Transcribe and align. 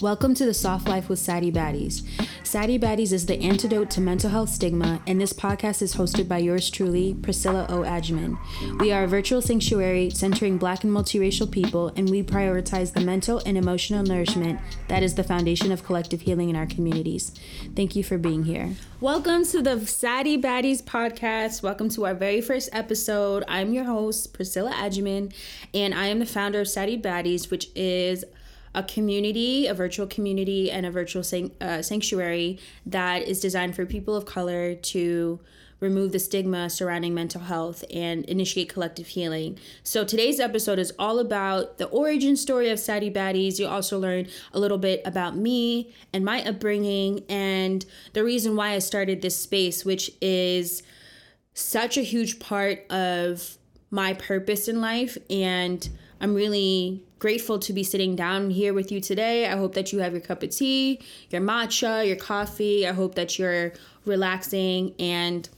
Welcome 0.00 0.34
to 0.34 0.46
the 0.46 0.54
Soft 0.54 0.88
Life 0.88 1.08
with 1.08 1.18
Saddie 1.18 1.50
Baddies. 1.50 2.04
Saddie 2.44 2.78
Baddies 2.78 3.12
is 3.12 3.26
the 3.26 3.40
antidote 3.40 3.90
to 3.90 4.00
mental 4.00 4.30
health 4.30 4.48
stigma, 4.48 5.02
and 5.08 5.20
this 5.20 5.32
podcast 5.32 5.82
is 5.82 5.96
hosted 5.96 6.28
by 6.28 6.38
yours 6.38 6.70
truly, 6.70 7.14
Priscilla 7.14 7.66
O. 7.68 7.80
Agyeman. 7.80 8.38
We 8.78 8.92
are 8.92 9.02
a 9.02 9.08
virtual 9.08 9.42
sanctuary 9.42 10.10
centering 10.10 10.56
Black 10.56 10.84
and 10.84 10.92
multiracial 10.92 11.50
people, 11.50 11.88
and 11.96 12.08
we 12.08 12.22
prioritize 12.22 12.92
the 12.92 13.00
mental 13.00 13.42
and 13.44 13.58
emotional 13.58 14.04
nourishment 14.04 14.60
that 14.86 15.02
is 15.02 15.16
the 15.16 15.24
foundation 15.24 15.72
of 15.72 15.84
collective 15.84 16.20
healing 16.20 16.48
in 16.48 16.54
our 16.54 16.66
communities. 16.66 17.32
Thank 17.74 17.96
you 17.96 18.04
for 18.04 18.18
being 18.18 18.44
here. 18.44 18.76
Welcome 19.00 19.44
to 19.46 19.60
the 19.60 19.84
Saddie 19.84 20.40
Baddies 20.40 20.80
podcast. 20.80 21.64
Welcome 21.64 21.88
to 21.90 22.06
our 22.06 22.14
very 22.14 22.40
first 22.40 22.68
episode. 22.72 23.42
I'm 23.48 23.72
your 23.72 23.84
host, 23.84 24.32
Priscilla 24.32 24.70
Agyeman, 24.70 25.34
and 25.74 25.92
I 25.92 26.06
am 26.06 26.20
the 26.20 26.26
founder 26.26 26.60
of 26.60 26.68
Saddie 26.68 27.02
Baddies, 27.02 27.50
which 27.50 27.68
is 27.74 28.24
a 28.78 28.82
community, 28.84 29.66
a 29.66 29.74
virtual 29.74 30.06
community, 30.06 30.70
and 30.70 30.86
a 30.86 30.90
virtual 30.90 31.24
san- 31.24 31.50
uh, 31.60 31.82
sanctuary 31.82 32.60
that 32.86 33.22
is 33.22 33.40
designed 33.40 33.74
for 33.74 33.84
people 33.84 34.14
of 34.14 34.24
color 34.24 34.76
to 34.76 35.40
remove 35.80 36.12
the 36.12 36.18
stigma 36.18 36.70
surrounding 36.70 37.12
mental 37.12 37.40
health 37.40 37.84
and 37.92 38.24
initiate 38.26 38.68
collective 38.68 39.08
healing. 39.08 39.58
So 39.82 40.04
today's 40.04 40.38
episode 40.38 40.78
is 40.78 40.92
all 40.96 41.18
about 41.18 41.78
the 41.78 41.86
origin 41.86 42.36
story 42.36 42.70
of 42.70 42.78
Saddie 42.78 43.10
Baddies. 43.10 43.58
You'll 43.58 43.70
also 43.70 43.98
learn 43.98 44.28
a 44.52 44.60
little 44.60 44.78
bit 44.78 45.02
about 45.04 45.36
me 45.36 45.92
and 46.12 46.24
my 46.24 46.42
upbringing 46.44 47.24
and 47.28 47.84
the 48.12 48.22
reason 48.22 48.54
why 48.54 48.70
I 48.70 48.78
started 48.78 49.22
this 49.22 49.38
space, 49.38 49.84
which 49.84 50.10
is 50.20 50.84
such 51.54 51.96
a 51.96 52.02
huge 52.02 52.38
part 52.38 52.88
of 52.90 53.58
my 53.90 54.14
purpose 54.14 54.68
in 54.68 54.80
life 54.80 55.18
and 55.30 55.88
I'm 56.20 56.34
really 56.34 57.02
grateful 57.18 57.58
to 57.60 57.72
be 57.72 57.82
sitting 57.82 58.16
down 58.16 58.50
here 58.50 58.72
with 58.72 58.90
you 58.92 59.00
today. 59.00 59.46
I 59.46 59.56
hope 59.56 59.74
that 59.74 59.92
you 59.92 60.00
have 60.00 60.12
your 60.12 60.20
cup 60.20 60.42
of 60.42 60.50
tea, 60.50 61.00
your 61.30 61.40
matcha, 61.40 62.06
your 62.06 62.16
coffee. 62.16 62.86
I 62.86 62.92
hope 62.92 63.14
that 63.14 63.38
you're 63.38 63.72
relaxing 64.04 64.94
and 64.98 65.48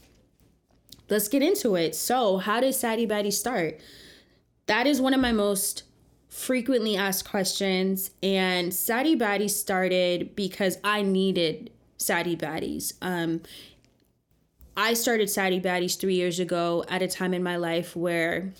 let's 1.09 1.27
get 1.27 1.41
into 1.41 1.75
it. 1.75 1.95
So, 1.95 2.37
how 2.37 2.59
did 2.59 2.73
Saddie 2.73 3.07
Baddie 3.07 3.33
start? 3.33 3.79
That 4.67 4.87
is 4.87 5.01
one 5.01 5.13
of 5.13 5.19
my 5.19 5.31
most 5.31 5.83
frequently 6.29 6.95
asked 6.95 7.29
questions. 7.29 8.11
And 8.23 8.73
Saddie 8.73 9.17
Baddie 9.17 9.49
started 9.49 10.35
because 10.35 10.77
I 10.83 11.01
needed 11.01 11.71
Saddie 11.97 12.37
Baddies. 12.37 12.93
Um, 13.01 13.41
I 14.77 14.93
started 14.93 15.29
Saddie 15.29 15.59
Baddies 15.59 15.99
three 15.99 16.15
years 16.15 16.39
ago 16.39 16.85
at 16.87 17.01
a 17.01 17.07
time 17.07 17.33
in 17.33 17.43
my 17.43 17.57
life 17.57 17.95
where 17.95 18.53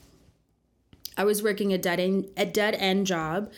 I 1.17 1.23
was 1.23 1.43
working 1.43 1.73
a 1.73 1.77
dead 1.77 1.99
end 1.99 2.29
a 2.37 2.45
dead 2.45 2.75
end 2.75 3.07
job 3.07 3.51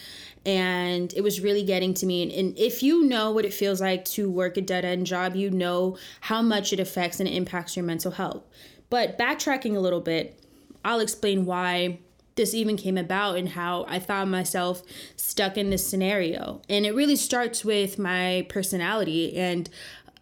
and 0.45 1.13
it 1.13 1.21
was 1.21 1.39
really 1.39 1.63
getting 1.63 1.93
to 1.93 2.05
me. 2.05 2.23
And, 2.23 2.31
and, 2.31 2.57
if 2.57 2.83
you 2.83 3.05
know 3.05 3.31
what 3.31 3.45
it 3.45 3.53
feels 3.53 3.79
like 3.79 4.03
to 4.05 4.29
work 4.29 4.57
a 4.57 4.61
dead 4.61 4.83
end 4.83 5.05
job 5.05 5.35
you 5.35 5.49
know 5.49 5.97
how 6.21 6.41
much 6.41 6.73
it 6.73 6.79
affects 6.79 7.19
and 7.19 7.29
impacts 7.29 7.75
your 7.75 7.85
mental 7.85 8.11
health. 8.11 8.43
But 8.89 9.17
backtracking 9.17 9.75
a 9.75 9.79
little 9.79 10.01
bit 10.01 10.39
i'll 10.85 10.99
explain 10.99 11.45
why 11.45 11.99
this 12.35 12.53
even 12.53 12.75
came 12.75 12.97
about 12.97 13.37
and 13.37 13.49
how 13.49 13.85
i 13.87 13.99
found 13.99 14.31
myself 14.31 14.81
stuck 15.15 15.57
in 15.57 15.69
this 15.69 15.85
scenario. 15.85 16.61
And 16.69 16.85
it 16.85 16.93
really 16.93 17.15
starts 17.15 17.63
with 17.63 17.99
my 17.99 18.45
personality. 18.49 19.37
And 19.37 19.69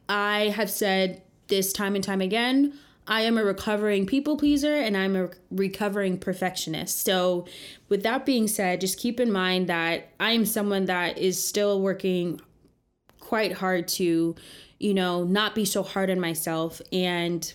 i 0.08 0.54
have 0.56 0.70
said 0.70 1.22
this 1.48 1.74
time 1.74 1.96
and 1.96 2.04
time 2.04 2.22
again 2.22 2.78
I 3.12 3.24
am 3.24 3.38
a 3.38 3.44
recovering 3.44 4.06
people 4.06 4.38
pleaser 4.38 4.74
and 4.74 4.96
I'm 4.96 5.18
a 5.18 5.30
recovering 5.52 6.18
perfectionist. 6.18 7.04
So, 7.04 7.46
with 7.90 8.04
that 8.04 8.26
being 8.26 8.48
said, 8.48 8.80
just 8.80 8.98
keep 8.98 9.20
in 9.20 9.30
mind 9.30 9.68
that 9.68 10.08
I 10.18 10.32
am 10.32 10.46
someone 10.46 10.86
that 10.86 11.18
is 11.18 11.46
still 11.46 11.82
working 11.82 12.40
quite 13.20 13.52
hard 13.52 13.90
to, 13.90 14.34
you 14.80 14.94
know, 14.94 15.26
not 15.26 15.56
be 15.56 15.66
so 15.66 15.84
hard 15.84 16.10
on 16.10 16.22
myself 16.22 16.82
and 16.94 17.54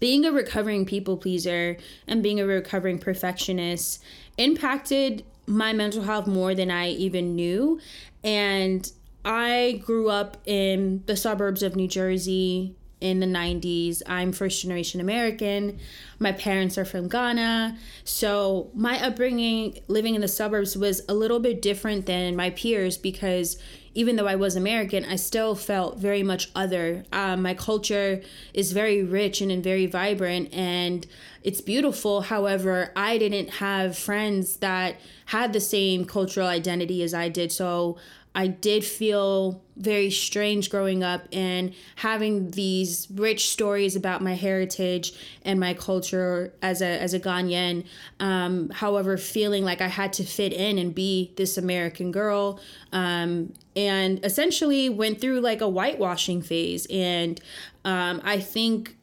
being 0.00 0.24
a 0.24 0.32
recovering 0.32 0.84
people 0.84 1.16
pleaser 1.16 1.76
and 2.08 2.20
being 2.20 2.40
a 2.40 2.44
recovering 2.44 2.98
perfectionist 2.98 4.02
impacted 4.36 5.24
my 5.46 5.72
mental 5.72 6.02
health 6.02 6.26
more 6.26 6.56
than 6.56 6.72
I 6.72 6.88
even 6.88 7.36
knew. 7.36 7.78
And 8.24 8.90
I 9.24 9.80
grew 9.84 10.08
up 10.10 10.38
in 10.44 11.04
the 11.06 11.16
suburbs 11.16 11.62
of 11.62 11.76
New 11.76 11.86
Jersey 11.86 12.74
in 13.04 13.20
the 13.20 13.26
90s. 13.26 14.00
I'm 14.06 14.32
first 14.32 14.62
generation 14.62 14.98
American. 14.98 15.78
My 16.18 16.32
parents 16.32 16.78
are 16.78 16.86
from 16.86 17.06
Ghana. 17.06 17.76
So 18.04 18.70
my 18.74 18.98
upbringing 19.04 19.78
living 19.88 20.14
in 20.14 20.22
the 20.22 20.28
suburbs 20.28 20.74
was 20.74 21.02
a 21.06 21.12
little 21.12 21.38
bit 21.38 21.60
different 21.60 22.06
than 22.06 22.34
my 22.34 22.48
peers 22.50 22.96
because 22.96 23.58
even 23.92 24.16
though 24.16 24.26
I 24.26 24.36
was 24.36 24.56
American, 24.56 25.04
I 25.04 25.16
still 25.16 25.54
felt 25.54 25.98
very 25.98 26.22
much 26.22 26.50
other. 26.56 27.04
Um, 27.12 27.42
my 27.42 27.52
culture 27.52 28.22
is 28.54 28.72
very 28.72 29.04
rich 29.04 29.42
and, 29.42 29.52
and 29.52 29.62
very 29.62 29.84
vibrant 29.84 30.52
and 30.52 31.06
it's 31.42 31.60
beautiful. 31.60 32.22
However, 32.22 32.90
I 32.96 33.18
didn't 33.18 33.50
have 33.50 33.98
friends 33.98 34.56
that 34.56 34.96
had 35.26 35.52
the 35.52 35.60
same 35.60 36.06
cultural 36.06 36.46
identity 36.46 37.02
as 37.02 37.12
I 37.12 37.28
did. 37.28 37.52
So 37.52 37.98
I 38.34 38.48
did 38.48 38.84
feel 38.84 39.62
very 39.76 40.10
strange 40.10 40.70
growing 40.70 41.02
up 41.04 41.26
and 41.32 41.72
having 41.96 42.50
these 42.50 43.08
rich 43.12 43.50
stories 43.50 43.96
about 43.96 44.22
my 44.22 44.34
heritage 44.34 45.12
and 45.44 45.58
my 45.58 45.74
culture 45.74 46.52
as 46.60 46.82
a 46.82 46.86
as 46.86 47.14
a 47.14 47.20
Ghanaian. 47.20 47.84
Um, 48.18 48.70
however, 48.70 49.16
feeling 49.16 49.64
like 49.64 49.80
I 49.80 49.88
had 49.88 50.12
to 50.14 50.24
fit 50.24 50.52
in 50.52 50.78
and 50.78 50.94
be 50.94 51.32
this 51.36 51.56
American 51.56 52.10
girl, 52.10 52.60
um, 52.92 53.52
and 53.76 54.24
essentially 54.24 54.88
went 54.88 55.20
through 55.20 55.40
like 55.40 55.60
a 55.60 55.68
whitewashing 55.68 56.42
phase. 56.42 56.86
And 56.90 57.40
um, 57.84 58.20
I 58.24 58.40
think 58.40 58.96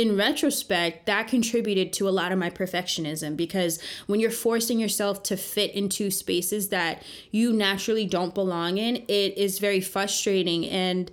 in 0.00 0.16
retrospect, 0.16 1.04
that 1.06 1.28
contributed 1.28 1.92
to 1.92 2.08
a 2.08 2.10
lot 2.10 2.32
of 2.32 2.38
my 2.38 2.48
perfectionism 2.48 3.36
because 3.36 3.78
when 4.06 4.18
you're 4.18 4.30
forcing 4.30 4.80
yourself 4.80 5.22
to 5.24 5.36
fit 5.36 5.72
into 5.72 6.10
spaces 6.10 6.70
that 6.70 7.02
you 7.30 7.52
naturally 7.52 8.06
don't 8.06 8.34
belong 8.34 8.78
in, 8.78 8.96
it 9.08 9.36
is 9.36 9.58
very 9.58 9.80
frustrating. 9.80 10.66
And 10.66 11.10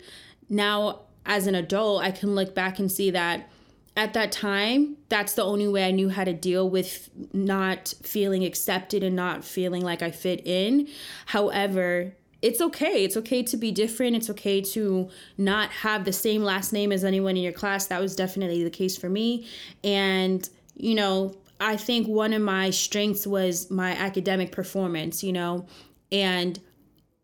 now, 0.49 1.01
as 1.25 1.47
an 1.47 1.55
adult, 1.55 2.01
I 2.01 2.11
can 2.11 2.33
look 2.33 2.55
back 2.55 2.79
and 2.79 2.89
see 2.89 3.11
that 3.11 3.49
at 3.97 4.13
that 4.13 4.31
time, 4.31 4.95
that's 5.09 5.33
the 5.33 5.43
only 5.43 5.67
way 5.67 5.85
I 5.85 5.91
knew 5.91 6.09
how 6.09 6.23
to 6.23 6.31
deal 6.31 6.69
with 6.69 7.09
not 7.33 7.95
feeling 8.03 8.45
accepted 8.45 9.01
and 9.01 9.15
not 9.15 9.43
feeling 9.43 9.83
like 9.83 10.03
I 10.03 10.11
fit 10.11 10.45
in. 10.45 10.87
However, 11.25 12.13
it's 12.41 12.61
okay. 12.61 13.03
It's 13.03 13.17
okay 13.17 13.43
to 13.43 13.57
be 13.57 13.71
different. 13.71 14.15
It's 14.15 14.29
okay 14.29 14.61
to 14.61 15.09
not 15.37 15.71
have 15.71 16.05
the 16.05 16.13
same 16.13 16.43
last 16.43 16.71
name 16.71 16.91
as 16.91 17.03
anyone 17.03 17.35
in 17.35 17.43
your 17.43 17.53
class. 17.53 17.87
That 17.87 17.99
was 17.99 18.15
definitely 18.15 18.63
the 18.63 18.69
case 18.69 18.97
for 18.97 19.09
me. 19.09 19.47
And, 19.83 20.47
you 20.75 20.95
know, 20.95 21.35
I 21.59 21.77
think 21.77 22.07
one 22.07 22.33
of 22.33 22.41
my 22.41 22.69
strengths 22.69 23.25
was 23.25 23.71
my 23.71 23.91
academic 23.91 24.51
performance, 24.51 25.23
you 25.23 25.33
know, 25.33 25.65
and 26.11 26.59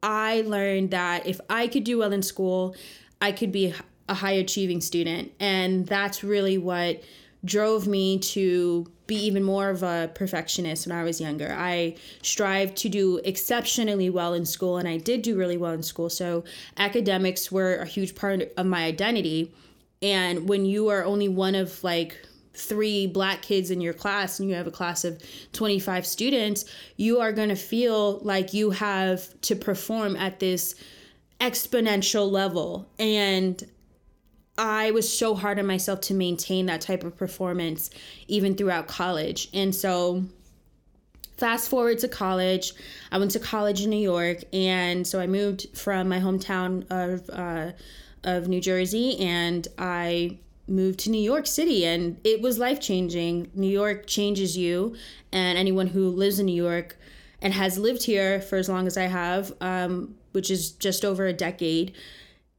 I 0.02 0.42
learned 0.42 0.92
that 0.92 1.28
if 1.28 1.40
I 1.50 1.68
could 1.68 1.84
do 1.84 2.00
well 2.00 2.12
in 2.12 2.24
school, 2.24 2.76
I 3.22 3.32
could 3.32 3.52
be 3.52 3.74
a 4.10 4.14
high 4.14 4.32
achieving 4.32 4.82
student. 4.82 5.32
And 5.40 5.86
that's 5.86 6.24
really 6.24 6.58
what 6.58 7.04
drove 7.46 7.88
me 7.88 8.20
to 8.20 8.92
be 9.06 9.16
even 9.16 9.44
more 9.44 9.70
of 9.70 9.84
a 9.84 10.12
perfectionist 10.16 10.88
when 10.88 10.96
I 10.96 11.04
was 11.04 11.20
younger. 11.20 11.54
I 11.58 11.96
strived 12.22 12.78
to 12.78 12.90
do 12.90 13.20
exceptionally 13.26 14.10
well 14.10 14.34
in 14.34 14.46
school, 14.46 14.78
and 14.78 14.88
I 14.88 14.98
did 14.98 15.22
do 15.22 15.38
really 15.38 15.58
well 15.58 15.74
in 15.74 15.84
school. 15.84 16.10
So, 16.10 16.44
academics 16.78 17.52
were 17.52 17.76
a 17.76 17.86
huge 17.86 18.16
part 18.16 18.52
of 18.56 18.66
my 18.66 18.84
identity. 18.86 19.54
And 20.02 20.50
when 20.50 20.66
you 20.66 20.90
are 20.90 21.04
only 21.04 21.30
one 21.30 21.56
of 21.56 21.84
like 21.84 22.18
three 22.56 23.08
black 23.08 23.42
kids 23.42 23.72
in 23.72 23.82
your 23.82 23.94
class 23.94 24.40
and 24.40 24.48
you 24.48 24.56
have 24.56 24.68
a 24.68 24.72
class 24.72 25.04
of 25.04 25.22
25 25.54 26.06
students, 26.06 26.66
you 26.98 27.20
are 27.20 27.32
going 27.32 27.50
to 27.50 27.56
feel 27.56 28.20
like 28.20 28.54
you 28.54 28.70
have 28.70 29.30
to 29.42 29.56
perform 29.56 30.16
at 30.16 30.40
this 30.40 30.76
exponential 31.40 32.30
level. 32.30 32.88
And 33.00 33.64
I 34.58 34.92
was 34.92 35.12
so 35.12 35.36
hard 35.36 35.58
on 35.60 35.66
myself 35.66 36.02
to 36.02 36.14
maintain 36.14 36.68
that 36.68 36.82
type 36.82 37.04
of 37.04 37.18
performance 37.18 37.90
even 38.28 38.56
throughout 38.56 38.88
college. 38.88 39.50
And 39.54 39.74
so 39.74 40.24
fast 41.38 41.70
forward 41.70 42.00
to 42.00 42.08
college, 42.08 42.74
I 43.12 43.18
went 43.18 43.32
to 43.32 43.40
college 43.40 43.82
in 43.82 43.90
New 43.90 43.96
York 43.96 44.44
and 44.54 45.08
so 45.08 45.20
I 45.20 45.28
moved 45.28 45.76
from 45.76 46.08
my 46.08 46.20
hometown 46.20 46.86
of 46.92 47.30
uh, 47.32 47.72
of 48.24 48.48
New 48.48 48.62
Jersey 48.62 49.20
and 49.20 49.68
I 49.78 50.38
moved 50.68 51.00
to 51.02 51.10
New 51.10 51.22
York 51.22 51.46
City 51.46 51.86
and 51.86 52.18
it 52.24 52.42
was 52.42 52.58
life 52.58 52.80
changing. 52.80 53.50
New 53.54 53.68
York 53.68 54.08
changes 54.08 54.56
you 54.56 54.96
and 55.32 55.58
anyone 55.58 55.88
who 55.88 56.10
lives 56.10 56.40
in 56.40 56.46
New 56.46 56.56
York 56.56 56.98
and 57.42 57.54
has 57.54 57.78
lived 57.78 58.04
here 58.04 58.40
for 58.40 58.56
as 58.56 58.70
long 58.70 58.88
as 58.88 58.98
I 58.98 59.08
have, 59.08 59.52
um, 59.60 60.16
which 60.32 60.50
is 60.50 60.72
just 60.72 61.04
over 61.04 61.26
a 61.26 61.34
decade, 61.34 61.94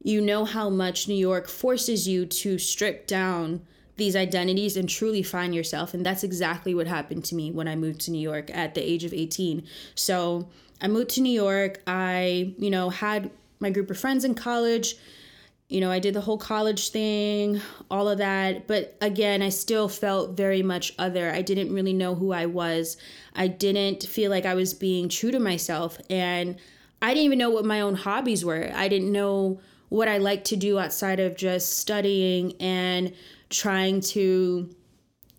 you 0.05 0.21
know 0.21 0.45
how 0.45 0.69
much 0.69 1.07
New 1.07 1.15
York 1.15 1.47
forces 1.47 2.07
you 2.07 2.27
to 2.27 2.59
strip 2.59 3.07
down 3.07 3.65
these 3.95 4.15
identities 4.15 4.77
and 4.77 4.87
truly 4.87 5.23
find 5.23 5.55
yourself. 5.55 5.95
And 5.95 6.05
that's 6.05 6.23
exactly 6.23 6.75
what 6.75 6.85
happened 6.85 7.25
to 7.25 7.35
me 7.35 7.49
when 7.49 7.67
I 7.67 7.75
moved 7.75 8.01
to 8.01 8.11
New 8.11 8.19
York 8.19 8.51
at 8.55 8.75
the 8.75 8.87
age 8.87 9.03
of 9.03 9.15
18. 9.15 9.65
So 9.95 10.47
I 10.79 10.89
moved 10.89 11.09
to 11.11 11.21
New 11.21 11.31
York. 11.33 11.81
I, 11.87 12.53
you 12.59 12.69
know, 12.69 12.91
had 12.91 13.31
my 13.59 13.71
group 13.71 13.89
of 13.89 13.97
friends 13.97 14.23
in 14.23 14.35
college. 14.35 14.95
You 15.69 15.81
know, 15.81 15.89
I 15.89 15.97
did 15.97 16.13
the 16.13 16.21
whole 16.21 16.37
college 16.37 16.89
thing, 16.91 17.59
all 17.89 18.07
of 18.07 18.19
that. 18.19 18.67
But 18.67 18.95
again, 19.01 19.41
I 19.41 19.49
still 19.49 19.89
felt 19.89 20.37
very 20.37 20.61
much 20.61 20.93
other. 20.99 21.31
I 21.31 21.41
didn't 21.41 21.73
really 21.73 21.93
know 21.93 22.13
who 22.13 22.31
I 22.31 22.45
was. 22.45 22.97
I 23.35 23.47
didn't 23.47 24.03
feel 24.03 24.29
like 24.29 24.45
I 24.45 24.53
was 24.53 24.75
being 24.75 25.09
true 25.09 25.31
to 25.31 25.39
myself. 25.39 25.97
And 26.11 26.57
I 27.01 27.15
didn't 27.15 27.25
even 27.25 27.39
know 27.39 27.49
what 27.49 27.65
my 27.65 27.81
own 27.81 27.95
hobbies 27.95 28.45
were. 28.45 28.71
I 28.75 28.87
didn't 28.87 29.11
know 29.11 29.59
what 29.89 30.07
I 30.07 30.17
like 30.17 30.43
to 30.45 30.55
do 30.55 30.79
outside 30.79 31.19
of 31.19 31.35
just 31.35 31.77
studying 31.77 32.53
and 32.59 33.13
trying 33.49 34.01
to 34.01 34.69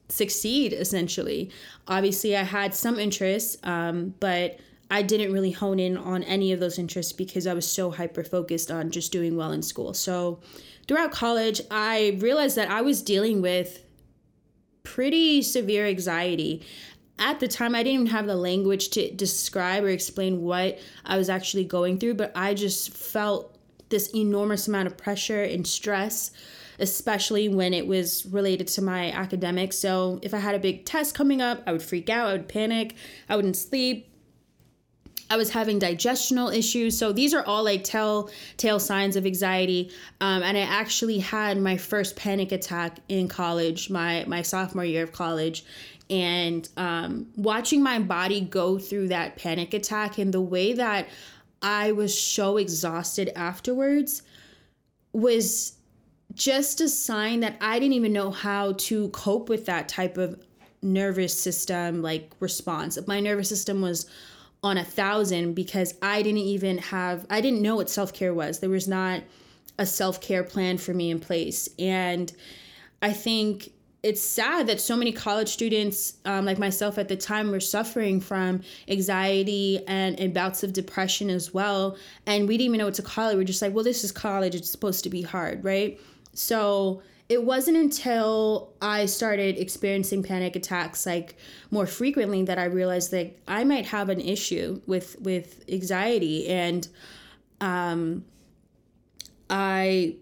succeed, 0.08 0.72
essentially. 0.72 1.50
Obviously, 1.88 2.36
I 2.36 2.42
had 2.42 2.74
some 2.74 2.98
interests, 2.98 3.56
um, 3.62 4.14
but 4.20 4.58
I 4.90 5.02
didn't 5.02 5.32
really 5.32 5.50
hone 5.50 5.80
in 5.80 5.96
on 5.96 6.22
any 6.22 6.52
of 6.52 6.60
those 6.60 6.78
interests 6.78 7.12
because 7.12 7.46
I 7.46 7.54
was 7.54 7.68
so 7.68 7.90
hyper 7.90 8.22
focused 8.22 8.70
on 8.70 8.90
just 8.90 9.10
doing 9.10 9.36
well 9.36 9.52
in 9.52 9.62
school. 9.62 9.94
So 9.94 10.40
throughout 10.86 11.10
college, 11.10 11.60
I 11.70 12.16
realized 12.20 12.56
that 12.56 12.70
I 12.70 12.82
was 12.82 13.02
dealing 13.02 13.42
with 13.42 13.82
pretty 14.84 15.42
severe 15.42 15.86
anxiety. 15.86 16.64
At 17.18 17.40
the 17.40 17.48
time, 17.48 17.74
I 17.74 17.82
didn't 17.82 17.94
even 17.94 18.06
have 18.08 18.26
the 18.26 18.36
language 18.36 18.90
to 18.90 19.10
describe 19.10 19.82
or 19.82 19.88
explain 19.88 20.42
what 20.42 20.78
I 21.04 21.16
was 21.16 21.28
actually 21.28 21.64
going 21.64 21.98
through, 21.98 22.14
but 22.14 22.30
I 22.36 22.54
just 22.54 22.94
felt 22.94 23.55
this 23.88 24.14
enormous 24.14 24.68
amount 24.68 24.86
of 24.86 24.96
pressure 24.96 25.42
and 25.42 25.66
stress 25.66 26.30
especially 26.78 27.48
when 27.48 27.72
it 27.72 27.86
was 27.86 28.26
related 28.26 28.66
to 28.68 28.82
my 28.82 29.10
academics. 29.12 29.78
So 29.78 30.18
if 30.22 30.34
I 30.34 30.38
had 30.38 30.54
a 30.54 30.58
big 30.58 30.84
test 30.84 31.14
coming 31.14 31.40
up, 31.40 31.62
I 31.66 31.72
would 31.72 31.82
freak 31.82 32.10
out, 32.10 32.28
I 32.28 32.32
would 32.32 32.48
panic, 32.48 32.94
I 33.28 33.36
wouldn't 33.36 33.56
sleep. 33.56 34.12
I 35.28 35.36
was 35.36 35.50
having 35.50 35.80
digestional 35.80 36.56
issues. 36.56 36.96
So 36.96 37.12
these 37.12 37.34
are 37.34 37.44
all 37.44 37.64
like 37.64 37.82
telltale 37.82 38.78
signs 38.78 39.16
of 39.16 39.26
anxiety. 39.26 39.90
Um, 40.20 40.44
and 40.44 40.56
I 40.56 40.60
actually 40.60 41.18
had 41.18 41.58
my 41.58 41.76
first 41.76 42.14
panic 42.14 42.52
attack 42.52 42.98
in 43.08 43.26
college, 43.26 43.90
my 43.90 44.24
my 44.28 44.42
sophomore 44.42 44.84
year 44.84 45.02
of 45.02 45.10
college. 45.10 45.64
And 46.08 46.68
um, 46.76 47.26
watching 47.36 47.82
my 47.82 47.98
body 47.98 48.40
go 48.40 48.78
through 48.78 49.08
that 49.08 49.34
panic 49.34 49.74
attack 49.74 50.18
and 50.18 50.32
the 50.32 50.40
way 50.40 50.74
that 50.74 51.08
I 51.66 51.90
was 51.90 52.16
so 52.16 52.58
exhausted 52.58 53.32
afterwards 53.34 54.22
was 55.12 55.72
just 56.32 56.80
a 56.80 56.88
sign 56.88 57.40
that 57.40 57.56
I 57.60 57.80
didn't 57.80 57.94
even 57.94 58.12
know 58.12 58.30
how 58.30 58.74
to 58.74 59.08
cope 59.08 59.48
with 59.48 59.66
that 59.66 59.88
type 59.88 60.16
of 60.16 60.40
nervous 60.80 61.36
system 61.36 62.02
like 62.02 62.30
response. 62.38 63.04
My 63.08 63.18
nervous 63.18 63.48
system 63.48 63.80
was 63.80 64.06
on 64.62 64.78
a 64.78 64.84
thousand 64.84 65.54
because 65.54 65.94
I 66.00 66.22
didn't 66.22 66.38
even 66.38 66.78
have, 66.78 67.26
I 67.30 67.40
didn't 67.40 67.62
know 67.62 67.74
what 67.74 67.90
self 67.90 68.12
care 68.12 68.32
was. 68.32 68.60
There 68.60 68.70
was 68.70 68.86
not 68.86 69.24
a 69.76 69.86
self 69.86 70.20
care 70.20 70.44
plan 70.44 70.78
for 70.78 70.94
me 70.94 71.10
in 71.10 71.18
place. 71.18 71.68
And 71.80 72.32
I 73.02 73.12
think 73.12 73.72
it's 74.06 74.20
sad 74.20 74.68
that 74.68 74.80
so 74.80 74.94
many 74.94 75.10
college 75.10 75.48
students, 75.48 76.14
um, 76.26 76.44
like 76.44 76.58
myself 76.58 76.96
at 76.96 77.08
the 77.08 77.16
time, 77.16 77.50
were 77.50 77.58
suffering 77.58 78.20
from 78.20 78.62
anxiety 78.86 79.82
and, 79.88 80.18
and 80.20 80.32
bouts 80.32 80.62
of 80.62 80.72
depression 80.72 81.28
as 81.28 81.52
well. 81.52 81.98
And 82.24 82.46
we 82.46 82.56
didn't 82.56 82.66
even 82.66 82.78
know 82.78 82.84
what 82.84 82.94
to 82.94 83.02
call 83.02 83.30
it. 83.30 83.36
We're 83.36 83.42
just 83.42 83.60
like, 83.60 83.74
well, 83.74 83.82
this 83.82 84.04
is 84.04 84.12
college. 84.12 84.54
It's 84.54 84.70
supposed 84.70 85.02
to 85.02 85.10
be 85.10 85.22
hard, 85.22 85.64
right? 85.64 85.98
So 86.34 87.02
it 87.28 87.42
wasn't 87.42 87.78
until 87.78 88.72
I 88.80 89.06
started 89.06 89.58
experiencing 89.58 90.22
panic 90.22 90.54
attacks 90.54 91.04
like 91.04 91.34
more 91.72 91.86
frequently 91.86 92.44
that 92.44 92.60
I 92.60 92.66
realized 92.66 93.10
that 93.10 93.36
I 93.48 93.64
might 93.64 93.86
have 93.86 94.08
an 94.08 94.20
issue 94.20 94.80
with 94.86 95.20
with 95.20 95.64
anxiety 95.68 96.46
and 96.46 96.86
um 97.60 98.24
I 99.50 100.14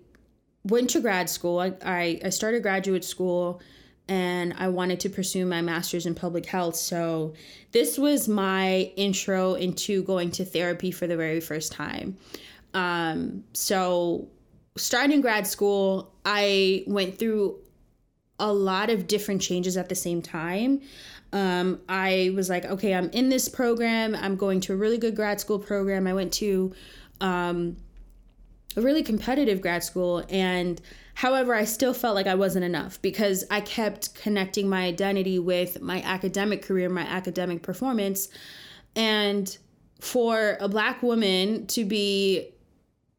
went 0.65 0.91
to 0.91 1.01
grad 1.01 1.29
school. 1.29 1.61
I, 1.61 2.21
I, 2.23 2.31
started 2.31 2.63
graduate 2.63 3.05
school 3.05 3.61
and 4.09 4.55
I 4.59 4.69
wanted 4.69 5.01
to 5.01 5.09
pursue 5.09 5.47
my 5.47 5.63
master's 5.63 6.07
in 6.07 6.15
public 6.15 6.47
health. 6.47 6.77
So 6.77 7.35
this 7.73 7.99
was 7.99 8.29
my 8.29 8.93
intro 8.97 9.55
into 9.55 10.03
going 10.03 10.31
to 10.33 10.45
therapy 10.45 10.91
for 10.91 11.07
the 11.07 11.17
very 11.17 11.41
first 11.41 11.73
time. 11.73 12.17
Um, 12.75 13.45
so 13.53 14.29
starting 14.77 15.21
grad 15.21 15.47
school, 15.47 16.13
I 16.25 16.85
went 16.87 17.19
through 17.19 17.59
a 18.39 18.53
lot 18.53 18.91
of 18.91 19.07
different 19.07 19.41
changes 19.41 19.77
at 19.77 19.89
the 19.89 19.95
same 19.95 20.21
time. 20.21 20.81
Um, 21.33 21.81
I 21.89 22.33
was 22.35 22.49
like, 22.49 22.65
okay, 22.65 22.95
I'm 22.95 23.11
in 23.11 23.29
this 23.29 23.49
program. 23.49 24.15
I'm 24.15 24.37
going 24.37 24.61
to 24.63 24.73
a 24.73 24.77
really 24.77 24.99
good 24.99 25.17
grad 25.17 25.41
school 25.41 25.59
program. 25.59 26.07
I 26.07 26.15
went 26.15 26.33
to 26.35 26.73
um, 27.21 27.77
a 28.77 28.83
really 28.83 29.03
competitive 29.03 29.61
grad 29.61 29.85
school. 29.85 30.25
And 30.29 30.81
however, 31.15 31.55
I 31.55 31.65
still 31.65 31.95
felt 31.95 32.15
like 32.15 32.27
I 32.27 32.35
wasn't 32.35 32.65
enough 32.65 33.01
because 33.03 33.45
I 33.51 33.61
kept 33.61 34.15
connecting 34.15 34.69
my 34.69 34.85
identity 34.85 35.39
with 35.39 35.81
my 35.81 36.03
academic 36.03 36.63
career, 36.63 36.89
my 36.89 37.03
academic 37.03 37.63
performance. 37.63 38.29
And 38.97 39.57
for 40.01 40.57
a 40.61 40.69
black 40.69 41.03
woman 41.03 41.67
to 41.69 41.85
be 41.85 42.54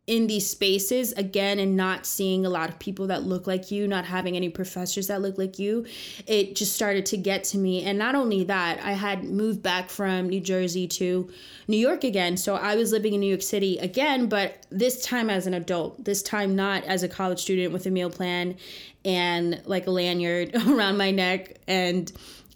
in 0.07 0.28
these 0.28 0.48
spaces 0.48 1.13
again 1.13 1.57
and 1.57 1.75
not 1.75 2.06
seeing 2.06 2.46
a 2.46 2.50
lot 2.50 2.69
of 2.69 2.78
people 2.78 3.07
that 3.07 3.24
look 3.24 3.48
like 3.48 3.72
you, 3.72 3.88
not 3.88 4.06
having 4.06 4.36
any 4.36 4.50
professors 4.50 5.07
that 5.07 5.22
look 5.22 5.38
like 5.38 5.57
you, 5.57 5.86
it 6.28 6.56
just 6.56 6.74
started 6.74 7.07
to 7.07 7.18
get 7.18 7.44
to 7.44 7.57
me. 7.57 7.84
And 7.84 7.98
not 7.98 8.13
only 8.13 8.44
that, 8.44 8.80
I 8.84 8.92
had 8.92 9.24
moved 9.24 9.63
back 9.63 9.90
from 9.90 10.30
New 10.30 10.40
Jersey 10.40 10.88
to 10.90 11.28
New 11.68 11.78
York 11.78 12.04
again. 12.04 12.38
So 12.38 12.56
I 12.56 12.75
was 12.75 12.92
living 12.92 13.13
in 13.13 13.19
New 13.19 13.30
York 13.30 13.42
City 13.42 13.80
again, 13.80 14.28
but 14.28 14.68
this 14.69 15.04
time 15.04 15.31
as 15.31 15.48
an 15.48 15.56
adult, 15.56 16.04
this 16.04 16.22
time 16.22 16.56
not 16.56 16.84
as 16.84 17.01
a 17.01 17.10
college 17.10 17.40
student 17.40 17.74
with 17.74 17.88
a 17.88 17.92
meal 17.92 18.12
plan 18.12 18.58
and 19.06 19.60
like 19.66 19.88
a 19.88 19.92
lanyard 19.92 20.56
around 20.68 20.98
my 20.98 21.10
neck 21.10 21.58
and 21.68 22.12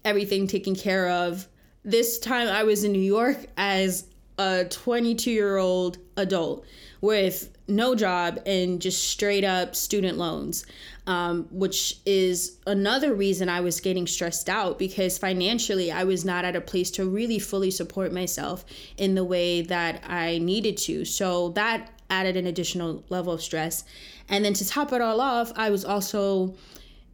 everything 0.05 0.45
taken 0.45 0.75
care 0.75 1.09
of. 1.09 1.47
This 1.83 2.19
time 2.19 2.47
I 2.47 2.63
was 2.63 2.83
in 2.83 2.91
New 2.91 2.99
York 2.99 3.37
as 3.57 4.05
a 4.37 4.65
22 4.65 5.31
year 5.31 5.57
old 5.57 5.97
adult 6.15 6.65
with 7.01 7.49
no 7.67 7.95
job 7.95 8.39
and 8.45 8.81
just 8.81 9.09
straight 9.09 9.43
up 9.43 9.75
student 9.75 10.17
loans, 10.17 10.65
um, 11.07 11.47
which 11.51 11.99
is 12.05 12.57
another 12.67 13.13
reason 13.13 13.47
I 13.47 13.61
was 13.61 13.79
getting 13.79 14.07
stressed 14.07 14.49
out 14.49 14.79
because 14.79 15.17
financially 15.17 15.91
I 15.91 16.03
was 16.03 16.25
not 16.25 16.45
at 16.45 16.55
a 16.55 16.61
place 16.61 16.91
to 16.91 17.05
really 17.05 17.39
fully 17.39 17.71
support 17.71 18.11
myself 18.11 18.65
in 18.97 19.15
the 19.15 19.23
way 19.23 19.61
that 19.61 20.03
I 20.07 20.39
needed 20.39 20.77
to. 20.77 21.05
So 21.05 21.49
that 21.49 21.91
added 22.09 22.35
an 22.35 22.47
additional 22.47 23.03
level 23.09 23.33
of 23.33 23.41
stress. 23.41 23.83
And 24.27 24.43
then 24.43 24.53
to 24.55 24.67
top 24.67 24.91
it 24.93 25.01
all 25.01 25.21
off, 25.21 25.53
I 25.55 25.69
was 25.69 25.85
also 25.85 26.55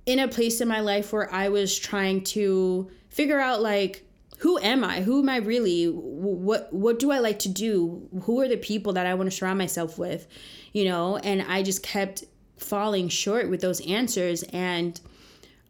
in 0.05 0.19
a 0.19 0.27
place 0.27 0.61
in 0.61 0.67
my 0.67 0.79
life 0.79 1.11
where 1.11 1.31
I 1.33 1.49
was 1.49 1.77
trying 1.77 2.23
to 2.23 2.89
figure 3.09 3.39
out 3.39 3.61
like 3.61 4.05
who 4.39 4.59
am 4.59 4.83
I? 4.83 5.01
Who 5.01 5.21
am 5.21 5.29
I 5.29 5.37
really? 5.37 5.85
What 5.85 6.71
what 6.73 6.99
do 6.99 7.11
I 7.11 7.19
like 7.19 7.39
to 7.39 7.49
do? 7.49 8.07
Who 8.23 8.41
are 8.41 8.47
the 8.47 8.57
people 8.57 8.93
that 8.93 9.05
I 9.05 9.13
want 9.13 9.29
to 9.29 9.35
surround 9.35 9.57
myself 9.57 9.97
with? 9.97 10.27
You 10.73 10.85
know, 10.85 11.17
and 11.17 11.41
I 11.41 11.63
just 11.63 11.83
kept 11.83 12.25
falling 12.57 13.09
short 13.09 13.49
with 13.49 13.61
those 13.61 13.85
answers 13.85 14.43
and 14.43 14.99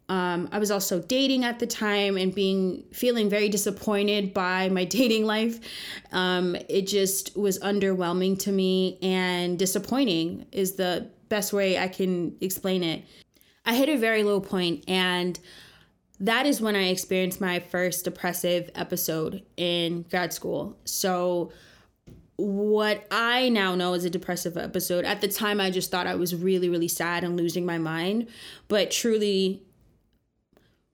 um, 0.07 0.50
I 0.51 0.60
was 0.60 0.69
also 0.69 1.00
dating 1.00 1.45
at 1.45 1.57
the 1.60 1.65
time 1.65 2.15
and 2.17 2.34
being 2.34 2.84
feeling 2.91 3.27
very 3.27 3.50
disappointed 3.50 4.34
by 4.34 4.69
my 4.69 4.86
dating 4.98 5.25
life. 5.25 5.60
Um, 6.12 6.55
it 6.69 6.88
just 6.88 7.36
was 7.36 7.60
underwhelming 7.60 8.38
to 8.39 8.51
me 8.51 9.00
and 9.01 9.57
disappointing 9.57 10.45
is 10.51 10.74
the 10.74 11.10
best 11.29 11.53
way 11.53 11.77
I 11.77 11.88
can 11.88 12.36
explain 12.39 12.84
it. 12.84 13.03
I 13.65 13.74
hit 13.74 13.89
a 13.89 13.98
very 13.98 14.22
low 14.22 14.39
point 14.39 14.84
and 14.88 15.39
that 16.19 16.45
is 16.45 16.62
when 16.62 16.75
I 16.75 16.88
experienced 16.88 17.41
my 17.41 17.60
first 17.60 18.05
depressive 18.05 18.69
episode 18.75 19.43
in 19.57 20.03
grad 20.03 20.34
school. 20.34 20.77
So, 20.86 21.51
what 22.38 23.05
I 23.12 23.50
now 23.50 23.75
know 23.75 23.93
is 23.93 24.03
a 24.03 24.10
depressive 24.10 24.57
episode. 24.57 25.05
At 25.05 25.22
the 25.22 25.27
time, 25.27 25.62
I 25.62 25.69
just 25.72 25.89
thought 25.89 26.05
I 26.05 26.15
was 26.15 26.36
really, 26.36 26.67
really 26.67 26.89
sad 26.89 27.24
and 27.24 27.38
losing 27.38 27.65
my 27.65 27.77
mind. 27.77 28.27
But 28.67 28.91
truly, 28.91 29.63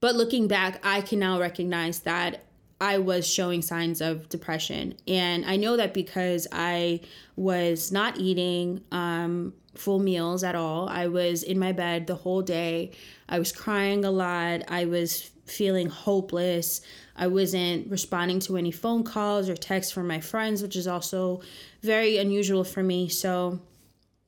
but 0.01 0.15
looking 0.15 0.47
back, 0.47 0.79
I 0.83 1.01
can 1.01 1.19
now 1.19 1.39
recognize 1.39 2.01
that 2.01 2.43
I 2.81 2.97
was 2.97 3.31
showing 3.31 3.61
signs 3.61 4.01
of 4.01 4.27
depression. 4.27 4.95
And 5.07 5.45
I 5.45 5.55
know 5.55 5.77
that 5.77 5.93
because 5.93 6.47
I 6.51 7.01
was 7.35 7.91
not 7.91 8.17
eating 8.17 8.81
um, 8.91 9.53
full 9.75 9.99
meals 9.99 10.43
at 10.43 10.55
all. 10.55 10.89
I 10.89 11.05
was 11.05 11.43
in 11.43 11.59
my 11.59 11.73
bed 11.73 12.07
the 12.07 12.15
whole 12.15 12.41
day. 12.41 12.91
I 13.29 13.37
was 13.37 13.51
crying 13.51 14.03
a 14.03 14.09
lot. 14.09 14.63
I 14.67 14.85
was 14.85 15.29
feeling 15.45 15.89
hopeless. 15.89 16.81
I 17.15 17.27
wasn't 17.27 17.91
responding 17.91 18.39
to 18.41 18.57
any 18.57 18.71
phone 18.71 19.03
calls 19.03 19.47
or 19.47 19.55
texts 19.55 19.93
from 19.93 20.07
my 20.07 20.19
friends, 20.19 20.63
which 20.63 20.75
is 20.75 20.87
also 20.87 21.41
very 21.83 22.17
unusual 22.17 22.63
for 22.63 22.81
me. 22.81 23.09
So, 23.09 23.59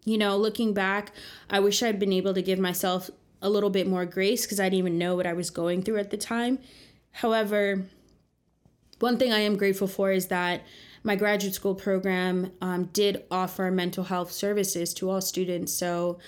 you 0.06 0.20
know, 0.20 0.38
looking 0.38 0.76
back, 0.76 1.12
I 1.50 1.60
wish 1.60 1.82
I'd 1.82 1.98
been 1.98 2.14
able 2.14 2.36
to 2.36 2.42
give 2.44 2.60
myself 2.60 3.10
a 3.42 3.50
little 3.50 3.72
bit 3.72 3.88
more 3.88 4.06
grace 4.06 4.46
because 4.46 4.60
I 4.60 4.66
didn't 4.66 4.80
even 4.80 4.98
know 5.00 5.16
what 5.16 5.26
I 5.26 5.34
was 5.34 5.50
going 5.50 5.82
through 5.82 5.98
at 5.98 6.12
the 6.12 6.18
time. 6.18 6.60
However, 7.12 7.86
one 9.04 9.18
thing 9.18 9.34
I 9.34 9.40
am 9.40 9.58
grateful 9.58 9.88
for 9.88 10.14
is 10.14 10.28
that 10.28 10.64
my 11.04 11.18
graduate 11.18 11.54
school 11.54 11.76
program 11.76 12.54
um, 12.62 12.86
did 12.94 13.26
offer 13.30 13.70
mental 13.70 14.06
health 14.06 14.32
services 14.32 14.94
to 14.94 15.10
all 15.10 15.20
students. 15.20 15.74
So 15.74 16.20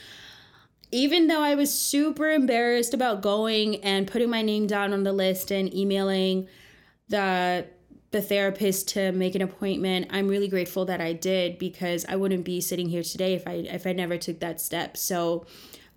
even 0.91 1.27
though 1.27 1.41
I 1.41 1.55
was 1.55 1.73
super 1.73 2.29
embarrassed 2.29 2.93
about 2.93 3.21
going 3.21 3.77
and 3.77 4.05
putting 4.05 4.29
my 4.29 4.41
name 4.41 4.67
down 4.67 4.91
on 4.91 5.03
the 5.03 5.13
list 5.13 5.51
and 5.51 5.73
emailing 5.73 6.47
the 7.07 7.65
the 8.11 8.21
therapist 8.21 8.89
to 8.89 9.11
make 9.11 9.35
an 9.35 9.41
appointment, 9.41 10.07
I'm 10.09 10.27
really 10.27 10.47
grateful 10.47 10.85
that 10.85 11.01
I 11.01 11.11
did 11.11 11.57
because 11.57 12.05
I 12.07 12.15
wouldn't 12.15 12.45
be 12.45 12.61
sitting 12.61 12.87
here 12.89 13.03
today 13.03 13.33
if 13.35 13.47
I 13.47 13.53
if 13.53 13.87
I 13.87 13.93
never 13.93 14.17
took 14.17 14.41
that 14.41 14.59
step. 14.59 14.97
So 14.97 15.45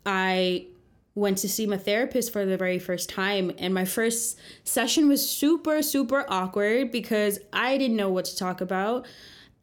I 0.07 0.67
went 1.15 1.39
to 1.39 1.49
see 1.49 1.67
my 1.67 1.77
therapist 1.77 2.33
for 2.33 2.45
the 2.45 2.57
very 2.57 2.79
first 2.79 3.09
time 3.09 3.51
and 3.59 3.75
my 3.75 3.85
first 3.85 4.39
session 4.65 5.09
was 5.09 5.29
super 5.29 5.83
super 5.83 6.25
awkward 6.29 6.93
because 6.93 7.39
I 7.53 7.77
didn't 7.77 7.97
know 7.97 8.11
what 8.11 8.27
to 8.27 8.37
talk 8.37 8.61
about 8.61 9.07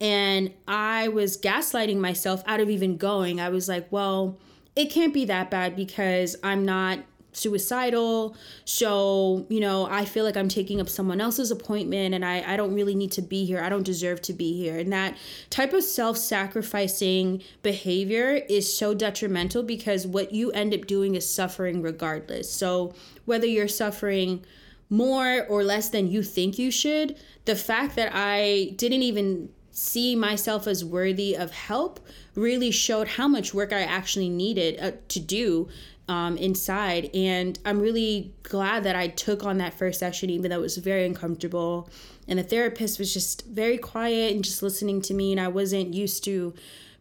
and 0.00 0.52
I 0.68 1.08
was 1.08 1.38
gaslighting 1.38 1.96
myself 1.96 2.42
out 2.46 2.60
of 2.60 2.68
even 2.68 2.96
going. 2.96 3.40
I 3.40 3.48
was 3.48 3.68
like, 3.68 3.86
well, 3.90 4.38
it 4.74 4.90
can't 4.90 5.14
be 5.14 5.24
that 5.26 5.50
bad 5.50 5.74
because 5.74 6.36
I'm 6.42 6.64
not 6.64 6.98
suicidal. 7.36 8.34
So, 8.64 9.46
you 9.50 9.60
know, 9.60 9.86
I 9.90 10.06
feel 10.06 10.24
like 10.24 10.36
I'm 10.36 10.48
taking 10.48 10.80
up 10.80 10.88
someone 10.88 11.20
else's 11.20 11.50
appointment 11.50 12.14
and 12.14 12.24
I, 12.24 12.42
I 12.54 12.56
don't 12.56 12.74
really 12.74 12.94
need 12.94 13.12
to 13.12 13.22
be 13.22 13.44
here. 13.44 13.60
I 13.60 13.68
don't 13.68 13.82
deserve 13.82 14.22
to 14.22 14.32
be 14.32 14.56
here. 14.56 14.78
And 14.78 14.92
that 14.92 15.16
type 15.50 15.74
of 15.74 15.84
self 15.84 16.16
sacrificing 16.16 17.42
behavior 17.62 18.40
is 18.48 18.74
so 18.74 18.94
detrimental 18.94 19.62
because 19.62 20.06
what 20.06 20.32
you 20.32 20.50
end 20.52 20.72
up 20.72 20.86
doing 20.86 21.14
is 21.14 21.28
suffering 21.28 21.82
regardless. 21.82 22.50
So, 22.50 22.94
whether 23.26 23.46
you're 23.46 23.68
suffering 23.68 24.44
more 24.88 25.44
or 25.48 25.62
less 25.62 25.90
than 25.90 26.10
you 26.10 26.22
think 26.22 26.58
you 26.58 26.70
should, 26.70 27.16
the 27.44 27.56
fact 27.56 27.96
that 27.96 28.12
I 28.14 28.72
didn't 28.76 29.02
even 29.02 29.50
see 29.72 30.16
myself 30.16 30.66
as 30.66 30.82
worthy 30.82 31.36
of 31.36 31.50
help 31.50 32.00
really 32.34 32.70
showed 32.70 33.08
how 33.08 33.28
much 33.28 33.52
work 33.52 33.74
I 33.74 33.82
actually 33.82 34.30
needed 34.30 34.80
uh, 34.80 34.92
to 35.08 35.20
do 35.20 35.68
um, 36.08 36.36
inside. 36.36 37.10
And 37.14 37.58
I'm 37.64 37.80
really 37.80 38.32
glad 38.42 38.84
that 38.84 38.96
I 38.96 39.08
took 39.08 39.44
on 39.44 39.58
that 39.58 39.74
first 39.74 39.98
session, 39.98 40.30
even 40.30 40.50
though 40.50 40.58
it 40.58 40.62
was 40.62 40.76
very 40.76 41.04
uncomfortable. 41.04 41.88
And 42.28 42.38
the 42.38 42.44
therapist 42.44 42.98
was 42.98 43.12
just 43.12 43.46
very 43.46 43.78
quiet 43.78 44.34
and 44.34 44.44
just 44.44 44.62
listening 44.62 45.00
to 45.02 45.14
me. 45.14 45.32
And 45.32 45.40
I 45.40 45.48
wasn't 45.48 45.94
used 45.94 46.24
to 46.24 46.54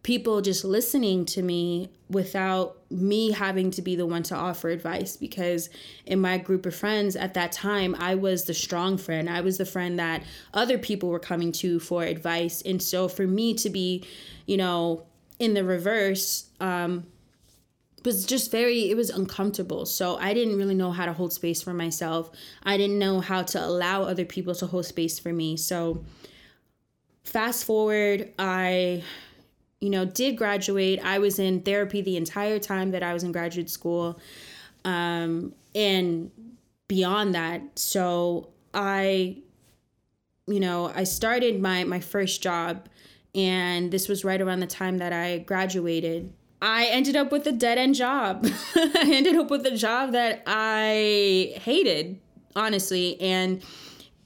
people 0.06 0.40
just 0.40 0.64
listening 0.64 1.26
to 1.26 1.42
me 1.42 1.90
without 2.12 2.78
me 2.92 3.32
having 3.32 3.72
to 3.72 3.82
be 3.82 3.96
the 3.96 4.06
one 4.06 4.22
to 4.22 4.36
offer 4.36 4.70
advice 4.70 5.18
because 5.18 5.68
in 6.06 6.22
my 6.22 6.38
group 6.38 6.68
of 6.68 6.76
friends 6.76 7.16
at 7.16 7.34
that 7.34 7.52
time 7.52 7.96
I 7.98 8.14
was 8.14 8.44
the 8.44 8.54
strong 8.54 9.00
friend 9.00 9.28
I 9.28 9.42
was 9.42 9.58
the 9.58 9.66
friend 9.66 9.98
that 9.98 10.22
other 10.54 10.78
people 10.78 11.10
were 11.10 11.18
coming 11.18 11.52
to 11.54 11.80
for 11.80 12.04
advice 12.04 12.62
and 12.62 12.80
so 12.84 13.08
for 13.08 13.26
me 13.26 13.56
to 13.56 13.68
be 13.72 14.06
you 14.46 14.58
know 14.58 15.08
in 15.40 15.56
the 15.56 15.64
reverse 15.64 16.52
um 16.60 17.08
was 18.06 18.26
just 18.26 18.52
very 18.52 18.90
it 18.90 18.96
was 18.96 19.10
uncomfortable. 19.10 19.86
So 19.86 20.18
i 20.18 20.34
didn't 20.34 20.58
really 20.58 20.76
know 20.76 20.92
how 20.92 21.06
to 21.06 21.14
hold 21.14 21.34
space 21.34 21.62
for 21.62 21.74
myself. 21.74 22.30
I 22.64 22.78
didn't 22.78 23.00
know 23.00 23.20
how 23.20 23.44
to 23.44 23.66
allow 23.66 24.04
other 24.04 24.26
people 24.26 24.56
to 24.56 24.68
hold 24.68 24.86
space 24.86 25.20
for 25.20 25.34
me. 25.34 25.58
So 25.58 26.04
fast 27.24 27.66
forward 27.66 28.32
i 28.38 29.04
you 29.82 29.90
know 29.90 30.06
did 30.06 30.38
graduate. 30.38 31.00
I 31.04 31.20
was 31.20 31.40
in 31.40 31.62
therapy 31.62 32.02
the 32.02 32.18
entire 32.18 32.60
time 32.60 32.92
that 32.92 33.04
i 33.04 33.14
was 33.14 33.24
in 33.24 33.32
graduate 33.32 33.70
school. 33.70 34.20
Um, 34.84 35.54
and 35.74 36.32
beyond 36.88 37.34
that 37.34 37.62
so 37.78 38.50
i 38.74 39.36
you 40.48 40.60
know 40.60 40.92
i 40.96 41.04
started 41.04 41.60
my 41.62 41.84
my 41.84 42.00
first 42.00 42.42
job 42.42 42.88
and 43.34 43.92
this 43.92 44.08
was 44.08 44.24
right 44.24 44.40
around 44.40 44.60
the 44.60 44.68
time 44.68 45.00
that 45.00 45.12
i 45.12 45.40
graduated 45.40 46.32
I 46.66 46.86
ended 46.86 47.16
up 47.16 47.32
with 47.32 47.46
a 47.46 47.52
dead 47.52 47.78
end 47.78 47.94
job. 47.94 48.44
I 48.76 49.08
ended 49.14 49.36
up 49.36 49.52
with 49.52 49.68
a 49.68 49.78
job 49.78 50.14
that 50.14 50.42
I 50.48 51.54
hated, 51.62 52.20
honestly. 52.56 53.22
And 53.22 53.62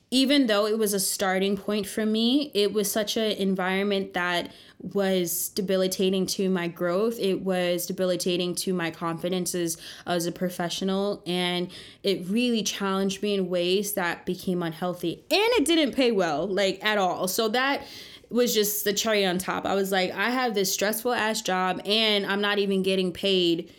even 0.10 0.48
though 0.48 0.66
it 0.66 0.78
was 0.78 0.94
a 0.94 1.02
starting 1.02 1.58
point 1.58 1.86
for 1.86 2.06
me, 2.06 2.50
it 2.54 2.72
was 2.72 2.90
such 2.90 3.18
an 3.18 3.34
environment 3.34 4.14
that 4.14 4.54
was 4.82 5.50
debilitating 5.50 6.26
to 6.28 6.50
my 6.50 6.70
growth. 6.70 7.20
It 7.20 7.42
was 7.42 7.86
debilitating 7.86 8.56
to 8.56 8.74
my 8.74 8.90
confidence 8.90 9.54
as, 9.54 9.76
as 10.08 10.26
a 10.26 10.32
professional. 10.32 11.22
And 11.28 11.70
it 12.04 12.26
really 12.30 12.64
challenged 12.64 13.22
me 13.22 13.34
in 13.34 13.50
ways 13.50 13.94
that 13.94 14.26
became 14.26 14.64
unhealthy. 14.64 15.26
And 15.30 15.50
it 15.58 15.66
didn't 15.66 15.94
pay 15.94 16.14
well, 16.14 16.48
like 16.48 16.80
at 16.86 16.98
all. 16.98 17.28
So 17.28 17.50
that 17.50 17.84
was 18.30 18.54
just 18.54 18.84
the 18.84 18.94
cherry 18.94 19.26
on 19.26 19.38
top. 19.38 19.66
I 19.66 19.76
was 19.76 19.92
like, 19.92 20.12
I 20.12 20.30
have 20.30 20.54
this 20.54 20.72
stressful 20.72 21.14
ass 21.14 21.42
job 21.42 21.82
and 21.86 22.26
I'm 22.26 22.42
not 22.42 22.60
even 22.60 22.84
getting 22.84 23.12
paid 23.12 23.74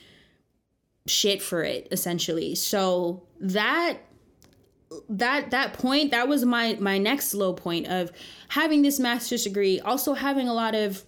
shit 1.06 1.42
for 1.42 1.62
it 1.62 1.88
essentially. 1.90 2.54
So 2.54 3.22
that 3.40 3.98
that 5.08 5.50
that 5.50 5.72
point 5.72 6.10
that 6.10 6.28
was 6.28 6.44
my 6.44 6.76
my 6.80 6.98
next 6.98 7.32
low 7.32 7.52
point 7.52 7.86
of 7.86 8.10
having 8.48 8.82
this 8.82 8.98
master's 8.98 9.44
degree 9.44 9.78
also 9.80 10.14
having 10.14 10.48
a 10.48 10.54
lot 10.54 10.74
of 10.74 11.04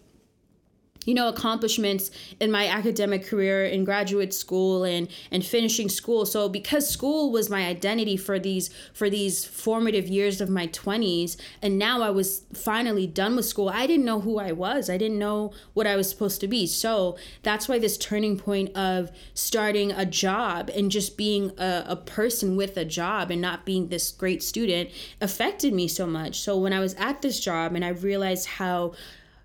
you 1.04 1.14
know 1.14 1.28
accomplishments 1.28 2.10
in 2.40 2.50
my 2.50 2.66
academic 2.66 3.26
career 3.26 3.64
in 3.64 3.84
graduate 3.84 4.32
school 4.32 4.84
and 4.84 5.08
and 5.30 5.44
finishing 5.44 5.88
school. 5.88 6.26
So 6.26 6.48
because 6.48 6.88
school 6.88 7.30
was 7.32 7.50
my 7.50 7.66
identity 7.66 8.16
for 8.16 8.38
these 8.38 8.70
for 8.92 9.10
these 9.10 9.44
formative 9.44 10.08
years 10.08 10.40
of 10.40 10.48
my 10.48 10.66
20s 10.68 11.36
and 11.60 11.78
now 11.78 12.02
I 12.02 12.10
was 12.10 12.42
finally 12.54 13.06
done 13.06 13.36
with 13.36 13.44
school 13.46 13.68
I 13.68 13.86
didn't 13.86 14.04
know 14.04 14.20
who 14.20 14.38
I 14.38 14.52
was. 14.52 14.88
I 14.88 14.96
didn't 14.96 15.18
know 15.18 15.52
what 15.74 15.86
I 15.86 15.96
was 15.96 16.08
supposed 16.08 16.40
to 16.42 16.48
be. 16.48 16.66
So 16.66 17.16
that's 17.42 17.68
why 17.68 17.78
this 17.78 17.98
turning 17.98 18.38
point 18.38 18.74
of 18.76 19.10
starting 19.34 19.92
a 19.92 20.06
job 20.06 20.70
and 20.70 20.90
just 20.90 21.16
being 21.16 21.52
a, 21.58 21.84
a 21.88 21.96
person 21.96 22.56
with 22.56 22.76
a 22.76 22.84
job 22.84 23.30
and 23.30 23.40
not 23.40 23.64
being 23.64 23.88
this 23.88 24.10
great 24.10 24.42
student 24.42 24.90
affected 25.20 25.72
me 25.72 25.88
so 25.88 26.06
much. 26.06 26.40
So 26.40 26.56
when 26.56 26.72
I 26.72 26.80
was 26.80 26.94
at 26.94 27.22
this 27.22 27.40
job 27.40 27.74
and 27.74 27.84
I 27.84 27.88
realized 27.88 28.46
how 28.46 28.92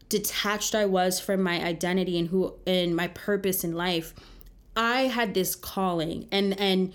detached 0.10 0.76
I 0.76 0.86
was 0.86 1.20
from 1.20 1.42
my 1.42 1.64
identity 1.64 2.18
and 2.18 2.30
who 2.30 2.54
and 2.66 2.96
my 2.96 3.08
purpose 3.10 3.64
in 3.64 3.74
life, 3.74 4.14
I 4.76 5.02
had 5.02 5.34
this 5.34 5.56
calling 5.56 6.28
and 6.32 6.60
and 6.60 6.94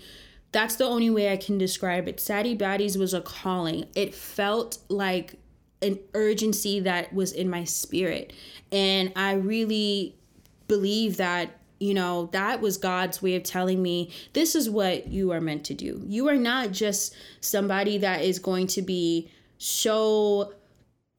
that's 0.53 0.75
the 0.75 0.85
only 0.85 1.09
way 1.09 1.31
I 1.31 1.37
can 1.37 1.57
describe 1.57 2.07
it. 2.07 2.19
Saddie 2.19 2.55
Baddies 2.55 2.95
was 2.95 3.13
a 3.13 3.21
calling. 3.21 3.87
It 3.95 4.13
felt 4.13 4.77
like 4.87 5.35
an 5.81 5.99
urgency 6.13 6.79
that 6.79 7.11
was 7.11 7.31
in 7.31 7.49
my 7.49 7.63
spirit. 7.65 8.33
And 8.71 9.11
I 9.15 9.33
really 9.33 10.15
believe 10.67 11.17
that, 11.17 11.59
you 11.79 11.93
know, 11.93 12.29
that 12.33 12.61
was 12.61 12.77
God's 12.77 13.21
way 13.21 13.35
of 13.35 13.43
telling 13.43 13.81
me 13.81 14.11
this 14.33 14.55
is 14.55 14.69
what 14.69 15.07
you 15.07 15.31
are 15.31 15.41
meant 15.41 15.65
to 15.65 15.73
do. 15.73 16.01
You 16.05 16.29
are 16.29 16.37
not 16.37 16.71
just 16.71 17.15
somebody 17.41 17.97
that 17.97 18.21
is 18.21 18.39
going 18.39 18.67
to 18.67 18.81
be 18.81 19.29
so 19.57 20.53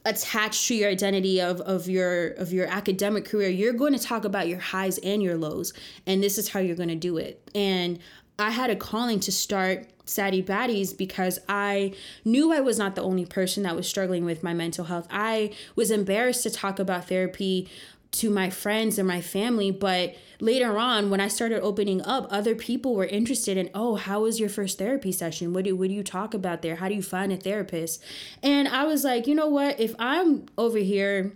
attached 0.04 0.68
to 0.68 0.74
your 0.74 0.90
identity 0.90 1.40
of, 1.40 1.60
of 1.62 1.88
your 1.88 2.28
of 2.32 2.52
your 2.52 2.66
academic 2.66 3.24
career 3.24 3.48
you're 3.48 3.72
going 3.72 3.92
to 3.92 3.98
talk 3.98 4.24
about 4.24 4.48
your 4.48 4.58
highs 4.58 4.98
and 4.98 5.22
your 5.22 5.36
lows 5.36 5.72
and 6.06 6.22
this 6.22 6.36
is 6.36 6.48
how 6.50 6.60
you're 6.60 6.76
going 6.76 6.88
to 6.88 6.94
do 6.94 7.16
it 7.16 7.48
and 7.54 7.98
i 8.38 8.50
had 8.50 8.70
a 8.70 8.76
calling 8.76 9.18
to 9.18 9.32
start 9.32 9.86
Saddie 10.06 10.42
Baddies 10.42 10.96
because 10.96 11.38
I 11.48 11.94
knew 12.24 12.52
I 12.52 12.60
was 12.60 12.78
not 12.78 12.94
the 12.94 13.02
only 13.02 13.24
person 13.24 13.62
that 13.62 13.74
was 13.74 13.88
struggling 13.88 14.24
with 14.24 14.42
my 14.42 14.52
mental 14.52 14.84
health. 14.84 15.06
I 15.10 15.52
was 15.76 15.90
embarrassed 15.90 16.42
to 16.42 16.50
talk 16.50 16.78
about 16.78 17.08
therapy 17.08 17.70
to 18.14 18.30
my 18.30 18.48
friends 18.50 18.98
and 18.98 19.06
my 19.06 19.20
family 19.20 19.70
but 19.70 20.14
later 20.40 20.78
on 20.78 21.10
when 21.10 21.20
i 21.20 21.28
started 21.28 21.60
opening 21.60 22.00
up 22.02 22.26
other 22.30 22.54
people 22.54 22.94
were 22.94 23.06
interested 23.06 23.56
in 23.56 23.68
oh 23.74 23.96
how 23.96 24.20
was 24.20 24.38
your 24.40 24.48
first 24.48 24.78
therapy 24.78 25.12
session? 25.12 25.52
What 25.52 25.64
do, 25.64 25.74
what 25.76 25.88
do 25.88 25.94
you 25.94 26.02
talk 26.02 26.34
about 26.34 26.62
there? 26.62 26.76
How 26.76 26.88
do 26.88 26.94
you 26.94 27.02
find 27.02 27.32
a 27.32 27.36
therapist? 27.36 28.02
And 28.42 28.68
i 28.68 28.84
was 28.84 29.04
like 29.04 29.26
you 29.26 29.34
know 29.34 29.48
what? 29.48 29.80
If 29.80 29.94
i'm 29.98 30.46
over 30.56 30.78
here 30.78 31.32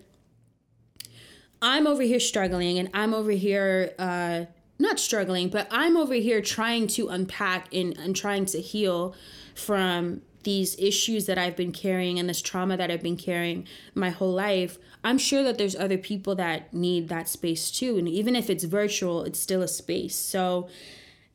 i'm 1.61 1.87
over 1.87 2.03
here 2.03 2.21
struggling 2.21 2.79
and 2.79 2.89
i'm 2.95 3.13
over 3.13 3.33
here 3.33 3.93
uh 3.99 4.45
not 4.79 5.01
struggling 5.01 5.49
but 5.49 5.67
i'm 5.73 5.97
over 5.97 6.15
here 6.15 6.41
trying 6.41 6.87
to 6.87 7.09
unpack 7.09 7.73
and, 7.75 7.99
and 7.99 8.15
trying 8.15 8.47
to 8.47 8.61
heal 8.61 9.15
from 9.55 10.23
these 10.43 10.79
issues 10.79 11.27
that 11.27 11.39
I've 11.39 11.57
been 11.57 11.73
carrying 11.73 12.19
and 12.19 12.29
this 12.29 12.41
trauma 12.41 12.77
that 12.77 12.91
I've 12.91 13.03
been 13.03 13.17
carrying 13.17 13.67
my 13.95 14.11
whole 14.11 14.33
life, 14.33 14.79
I'm 15.05 15.19
sure 15.19 15.43
that 15.43 15.59
there's 15.59 15.77
other 15.77 15.99
people 15.99 16.35
that 16.37 16.73
need 16.73 17.09
that 17.09 17.29
space 17.29 17.71
too. 17.71 17.99
And 17.99 18.09
even 18.09 18.37
if 18.37 18.51
it's 18.51 18.65
virtual, 18.65 19.25
it's 19.25 19.39
still 19.39 19.63
a 19.63 19.69
space. 19.69 20.17
So 20.17 20.69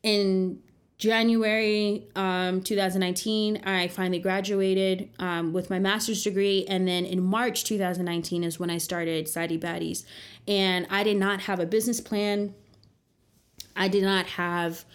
in 0.02 0.62
January 0.98 2.08
um, 2.16 2.62
2019, 2.62 3.62
I 3.66 3.88
finally 3.88 4.20
graduated 4.20 5.10
um, 5.20 5.52
with 5.52 5.70
my 5.70 5.80
master's 5.80 6.24
degree. 6.24 6.66
And 6.68 6.88
then 6.88 7.06
in 7.06 7.22
March 7.22 7.64
2019 7.66 8.44
is 8.44 8.60
when 8.60 8.70
I 8.70 8.78
started 8.78 9.28
Saddie 9.28 9.60
Baddies. 9.60 10.06
And 10.48 10.88
I 10.90 11.04
did 11.04 11.18
not 11.18 11.42
have 11.42 11.60
a 11.60 11.66
business 11.66 12.00
plan. 12.00 12.54
I 13.76 13.88
did 13.88 14.04
not 14.04 14.28
have 14.28 14.86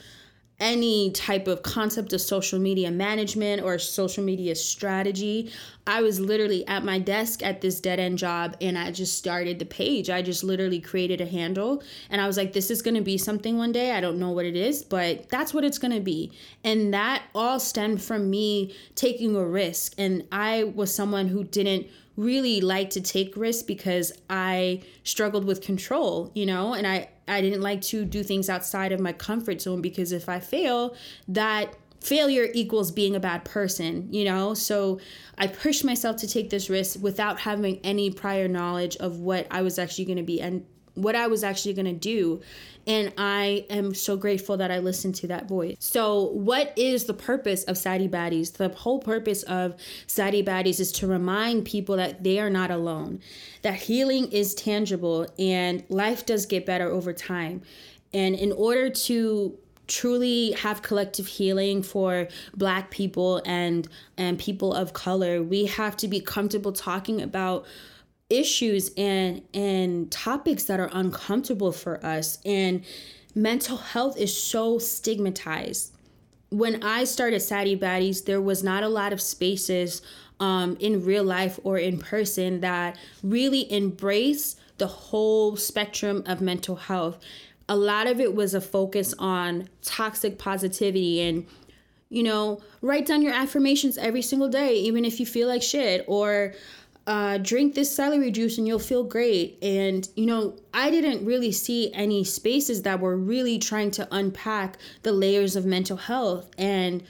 any 0.61 1.11
type 1.13 1.47
of 1.47 1.63
concept 1.63 2.13
of 2.13 2.21
social 2.21 2.59
media 2.59 2.91
management 2.91 3.63
or 3.63 3.79
social 3.79 4.25
media 4.25 4.55
strategy. 4.55 5.53
I 5.87 6.03
was 6.03 6.19
literally 6.19 6.67
at 6.67 6.85
my 6.85 6.99
desk 6.99 7.43
at 7.45 7.61
this 7.61 7.81
dead 7.81 8.01
end 8.01 8.19
job 8.19 8.57
and 8.61 8.77
I 8.77 8.91
just 8.91 9.17
started 9.17 9.59
the 9.59 9.65
page. 9.65 10.11
I 10.11 10.21
just 10.21 10.43
literally 10.43 10.81
created 10.81 11.21
a 11.21 11.27
handle 11.27 11.83
and 12.11 12.21
I 12.21 12.27
was 12.27 12.37
like, 12.37 12.53
this 12.53 12.71
is 12.71 12.83
going 12.83 12.97
to 12.97 13.03
be 13.03 13.19
something 13.19 13.57
one 13.57 13.73
day. 13.73 13.93
I 13.93 14.01
don't 14.01 14.19
know 14.19 14.33
what 14.33 14.45
it 14.45 14.57
is, 14.57 14.83
but 14.83 15.29
that's 15.29 15.55
what 15.55 15.65
it's 15.65 15.79
going 15.79 15.95
to 15.95 16.01
be. 16.01 16.33
And 16.65 16.93
that 16.93 17.23
all 17.35 17.61
stemmed 17.61 18.03
from 18.03 18.29
me 18.29 18.75
taking 18.97 19.37
a 19.37 19.45
risk. 19.45 19.95
And 19.97 20.27
I 20.33 20.65
was 20.65 20.93
someone 20.93 21.29
who 21.29 21.45
didn't 21.45 21.87
really 22.19 22.61
like 22.61 22.91
to 22.91 23.01
take 23.01 23.37
risks 23.37 23.63
because 23.63 24.13
I 24.29 24.83
struggled 25.05 25.45
with 25.45 25.63
control, 25.63 26.33
you 26.35 26.45
know, 26.45 26.75
and 26.75 26.87
I 26.87 27.09
I 27.29 27.41
didn't 27.41 27.61
like 27.61 27.81
to 27.83 28.05
do 28.05 28.23
things 28.23 28.51
outside 28.51 28.91
of 28.91 29.01
my 29.01 29.13
comfort 29.13 29.63
zone 29.63 29.81
because 29.81 30.13
if 30.13 30.29
I 30.29 30.41
fail, 30.41 30.97
that 31.29 31.75
failure 32.01 32.49
equals 32.55 32.91
being 32.91 33.15
a 33.15 33.21
bad 33.21 33.45
person, 33.45 34.13
you 34.13 34.25
know? 34.25 34.55
So 34.55 34.99
I 35.37 35.47
pushed 35.47 35.85
myself 35.85 36.17
to 36.19 36.29
take 36.29 36.51
this 36.51 36.69
risk 36.69 37.01
without 37.01 37.41
having 37.41 37.81
any 37.85 38.11
prior 38.11 38.49
knowledge 38.49 38.97
of 38.97 39.21
what 39.21 39.47
I 39.51 39.63
was 39.63 39.79
actually 39.79 40.07
going 40.07 40.19
to 40.19 40.23
be 40.23 40.41
and 40.41 40.65
what 40.99 41.15
I 41.15 41.27
was 41.27 41.45
actually 41.45 41.75
going 41.75 41.87
to 41.87 41.93
do. 41.93 42.41
And 42.87 43.13
I 43.19 43.67
am 43.69 43.95
so 43.95 44.17
grateful 44.17 44.57
that 44.57 44.71
I 44.71 44.79
listened 44.79 45.15
to 45.17 45.27
that 45.27 45.47
voice. 45.47 45.77
So, 45.79 46.31
what 46.31 46.73
is 46.77 47.05
the 47.05 47.13
purpose 47.13 47.65
of 47.65 47.77
Saddie 47.77 48.09
Baddies? 48.09 48.55
The 48.55 48.71
whole 48.71 48.99
purpose 48.99 49.43
of 49.43 49.75
Saddie 50.07 50.43
Baddies 50.43 50.81
is 50.81 50.91
to 50.93 51.07
remind 51.07 51.67
people 51.67 51.97
that 51.99 52.25
they 52.25 52.39
are 52.41 52.49
not 52.49 52.71
alone, 52.71 53.21
that 53.63 53.75
healing 53.75 54.33
is 54.33 54.55
tangible 54.55 55.27
and 55.39 55.85
life 55.91 56.25
does 56.25 56.47
get 56.47 56.65
better 56.65 56.91
over 56.91 57.13
time. 57.13 57.63
And 58.15 58.35
in 58.35 58.53
order 58.53 58.89
to 58.89 59.59
truly 59.89 60.53
have 60.53 60.83
collective 60.83 61.27
healing 61.27 61.83
for 61.83 62.29
black 62.55 62.91
people 62.91 63.43
and 63.45 63.89
and 64.17 64.39
people 64.39 64.75
of 64.75 64.93
color 64.93 65.43
we 65.43 65.65
have 65.65 65.97
to 65.97 66.07
be 66.07 66.21
comfortable 66.21 66.73
talking 66.73 67.23
about 67.23 67.65
issues 68.31 68.91
and 68.97 69.43
and 69.55 70.11
topics 70.11 70.65
that 70.65 70.81
are 70.81 70.91
uncomfortable 70.93 71.73
for 71.73 72.05
us. 72.05 72.39
And 72.45 72.85
mental 73.35 73.77
health 73.77 74.19
is 74.19 74.37
so 74.37 74.79
stigmatized. 74.79 75.95
When 76.51 76.83
i 76.83 77.05
started 77.05 77.41
saddie 77.41 77.77
baddies 77.77 78.25
there 78.25 78.41
was 78.41 78.65
not 78.65 78.83
a 78.83 78.89
lot 78.89 79.13
of 79.13 79.21
spaces 79.21 80.01
um, 80.41 80.77
in 80.81 81.05
real 81.05 81.25
life 81.25 81.59
or 81.65 81.79
in 81.79 81.99
person 81.99 82.61
that 82.61 82.97
really 83.23 83.71
embrace 83.73 84.57
the 84.79 84.87
whole 84.87 85.57
spectrum 85.57 86.23
of 86.27 86.41
mental 86.41 86.77
health. 86.77 87.19
A 87.69 87.77
lot 87.77 88.07
of 88.07 88.21
it 88.21 88.35
was 88.35 88.55
a 88.55 88.61
focus 88.61 89.15
on 89.19 89.69
toxic 89.83 90.39
positivity 90.39 91.21
and 91.21 91.47
you 92.09 92.23
know 92.23 92.63
write 92.81 93.05
down 93.05 93.21
your 93.21 93.35
affirmations 93.35 93.99
every 93.99 94.23
single 94.23 94.49
day 94.49 94.75
even 94.75 95.05
if 95.05 95.21
you 95.21 95.27
feel 95.27 95.47
like 95.47 95.63
shit 95.63 96.03
or 96.07 96.55
uh, 97.09 97.39
drink 97.39 97.75
this 97.75 97.91
celery 97.91 98.31
juice 98.31 98.59
and 98.59 98.69
you'll 98.69 98.79
feel 98.79 99.03
great. 99.03 99.57
And, 99.63 100.07
you 100.15 100.27
know, 100.27 100.55
I 100.75 100.91
didn't 100.91 101.25
really 101.25 101.53
see 101.53 101.91
any 101.95 102.23
spaces 102.23 102.83
that 102.83 103.01
were 103.01 103.17
really 103.17 103.59
trying 103.59 103.91
to 103.93 104.07
unpack 104.13 104.77
the 105.05 105.13
layers 105.13 105.57
of 105.57 105.65
mental 105.65 105.97
health. 105.97 106.51
And 106.59 107.03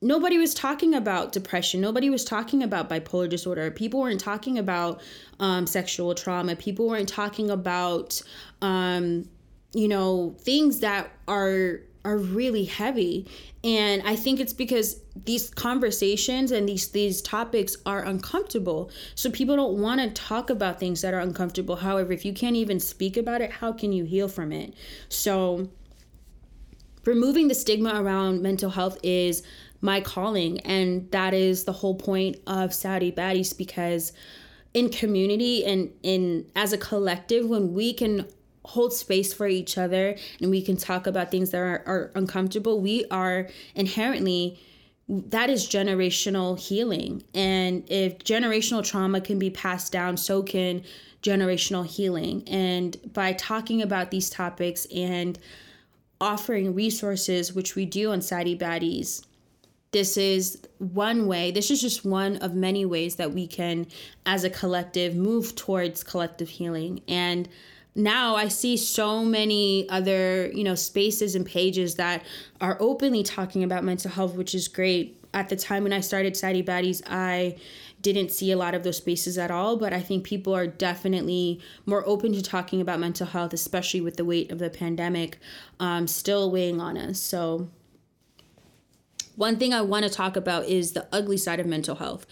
nobody 0.00 0.38
was 0.38 0.54
talking 0.54 0.94
about 0.94 1.32
depression. 1.32 1.80
Nobody 1.80 2.08
was 2.08 2.24
talking 2.24 2.62
about 2.62 2.88
bipolar 2.88 3.28
disorder. 3.28 3.68
People 3.72 3.98
weren't 3.98 4.20
talking 4.20 4.58
about 4.58 5.02
um, 5.40 5.66
sexual 5.66 6.14
trauma. 6.14 6.54
People 6.54 6.86
weren't 6.86 7.08
talking 7.08 7.50
about, 7.50 8.22
um, 8.62 9.28
you 9.74 9.88
know, 9.88 10.36
things 10.38 10.78
that 10.80 11.10
are 11.26 11.80
are 12.06 12.18
really 12.18 12.64
heavy. 12.64 13.26
And 13.64 14.02
i 14.04 14.14
think 14.14 14.38
it's 14.38 14.52
because 14.52 15.00
these 15.24 15.50
conversations 15.50 16.52
and 16.52 16.68
these 16.68 16.88
these 16.88 17.20
topics 17.20 17.76
are 17.84 18.02
uncomfortable. 18.02 18.90
So 19.14 19.30
people 19.30 19.56
don't 19.56 19.78
want 19.78 20.00
to 20.00 20.10
talk 20.10 20.50
about 20.50 20.78
things 20.78 21.02
that 21.02 21.12
are 21.12 21.20
uncomfortable. 21.20 21.76
However 21.76 22.12
if 22.12 22.24
you 22.24 22.32
can't 22.32 22.56
even 22.56 22.80
speak 22.80 23.16
about 23.16 23.40
it 23.40 23.50
how 23.50 23.72
can 23.72 23.92
you 23.92 24.04
heal 24.04 24.28
from 24.28 24.52
it? 24.52 24.74
So 25.08 25.68
removing 27.04 27.48
the 27.48 27.54
stigma 27.54 28.00
around 28.00 28.42
mental 28.42 28.70
health 28.70 28.98
is 29.02 29.42
my 29.80 30.00
calling. 30.00 30.60
And 30.60 31.10
that 31.10 31.34
is 31.34 31.64
the 31.64 31.72
whole 31.72 31.94
point 31.94 32.36
of 32.46 32.74
saddie 32.74 33.12
Baddies 33.12 33.56
because 33.56 34.12
in 34.74 34.90
community 34.90 35.64
and 35.64 35.90
in 36.02 36.50
as 36.54 36.72
a 36.72 36.78
collective 36.78 37.46
when 37.46 37.72
we 37.72 37.94
can 37.94 38.26
hold 38.66 38.92
space 38.92 39.32
for 39.32 39.46
each 39.46 39.78
other 39.78 40.16
and 40.40 40.50
we 40.50 40.60
can 40.60 40.76
talk 40.76 41.06
about 41.06 41.30
things 41.30 41.50
that 41.50 41.58
are, 41.58 41.82
are 41.86 42.10
uncomfortable, 42.14 42.80
we 42.80 43.04
are 43.10 43.48
inherently 43.74 44.58
that 45.08 45.50
is 45.50 45.68
generational 45.68 46.58
healing. 46.58 47.22
And 47.32 47.84
if 47.88 48.18
generational 48.18 48.84
trauma 48.84 49.20
can 49.20 49.38
be 49.38 49.50
passed 49.50 49.92
down, 49.92 50.16
so 50.16 50.42
can 50.42 50.82
generational 51.22 51.86
healing. 51.86 52.42
And 52.48 52.96
by 53.12 53.32
talking 53.34 53.82
about 53.82 54.10
these 54.10 54.28
topics 54.28 54.86
and 54.86 55.38
offering 56.20 56.74
resources, 56.74 57.52
which 57.52 57.76
we 57.76 57.84
do 57.84 58.10
on 58.10 58.20
Saddie 58.20 58.58
Baddies, 58.58 59.24
this 59.92 60.16
is 60.16 60.60
one 60.78 61.26
way, 61.26 61.52
this 61.52 61.70
is 61.70 61.80
just 61.80 62.04
one 62.04 62.36
of 62.38 62.54
many 62.54 62.84
ways 62.84 63.16
that 63.16 63.32
we 63.32 63.46
can, 63.46 63.86
as 64.26 64.44
a 64.44 64.50
collective, 64.50 65.14
move 65.14 65.54
towards 65.54 66.02
collective 66.02 66.48
healing. 66.48 67.00
And 67.06 67.48
now 67.96 68.36
I 68.36 68.48
see 68.48 68.76
so 68.76 69.24
many 69.24 69.88
other, 69.88 70.50
you 70.52 70.62
know, 70.62 70.74
spaces 70.74 71.34
and 71.34 71.46
pages 71.46 71.94
that 71.94 72.24
are 72.60 72.76
openly 72.78 73.22
talking 73.22 73.64
about 73.64 73.84
mental 73.84 74.10
health, 74.10 74.34
which 74.34 74.54
is 74.54 74.68
great. 74.68 75.18
At 75.32 75.48
the 75.48 75.56
time 75.56 75.82
when 75.82 75.92
I 75.92 76.00
started 76.00 76.36
Saddie 76.36 76.62
Baddies, 76.62 77.02
I 77.06 77.56
didn't 78.02 78.30
see 78.30 78.52
a 78.52 78.56
lot 78.56 78.74
of 78.74 78.82
those 78.84 78.98
spaces 78.98 79.38
at 79.38 79.50
all, 79.50 79.76
but 79.76 79.92
I 79.92 80.00
think 80.00 80.24
people 80.24 80.54
are 80.54 80.66
definitely 80.66 81.60
more 81.86 82.06
open 82.06 82.32
to 82.34 82.42
talking 82.42 82.80
about 82.80 83.00
mental 83.00 83.26
health, 83.26 83.52
especially 83.52 84.00
with 84.00 84.16
the 84.16 84.24
weight 84.24 84.50
of 84.52 84.58
the 84.58 84.70
pandemic 84.70 85.38
um, 85.80 86.06
still 86.06 86.50
weighing 86.50 86.80
on 86.80 86.96
us. 86.96 87.18
So 87.18 87.68
one 89.36 89.58
thing 89.58 89.72
I 89.72 89.82
want 89.82 90.04
to 90.04 90.10
talk 90.10 90.36
about 90.36 90.64
is 90.64 90.92
the 90.92 91.06
ugly 91.12 91.36
side 91.36 91.60
of 91.60 91.66
mental 91.66 91.94
health. 91.94 92.26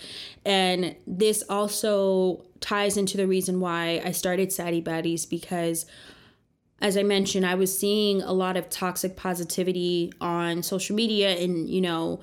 And 0.45 0.97
this 1.07 1.45
also 1.49 2.45
ties 2.61 2.97
into 2.97 3.17
the 3.17 3.27
reason 3.27 3.61
why 3.61 4.03
I 4.05 4.11
started 4.11 4.53
Saddie 4.53 4.83
Baddies 4.83 5.29
because 5.29 5.87
as 6.81 6.97
I 6.97 7.03
mentioned, 7.03 7.47
I 7.47 7.55
was 7.55 7.77
seeing 7.79 8.21
a 8.21 8.33
lot 8.33 8.57
of 8.57 8.69
toxic 8.69 9.17
positivity 9.17 10.13
on 10.21 10.63
social 10.63 10.97
media 10.97 11.31
and, 11.31 11.69
you 11.69 11.81
know, 11.81 12.21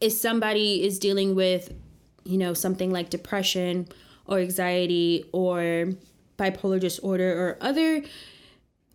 if 0.00 0.12
somebody 0.12 0.84
is 0.84 0.98
dealing 0.98 1.34
with, 1.34 1.72
you 2.24 2.36
know, 2.36 2.52
something 2.52 2.92
like 2.92 3.10
depression 3.10 3.88
or 4.26 4.38
anxiety 4.38 5.24
or 5.32 5.92
bipolar 6.38 6.78
disorder 6.78 7.32
or 7.32 7.58
other 7.60 8.02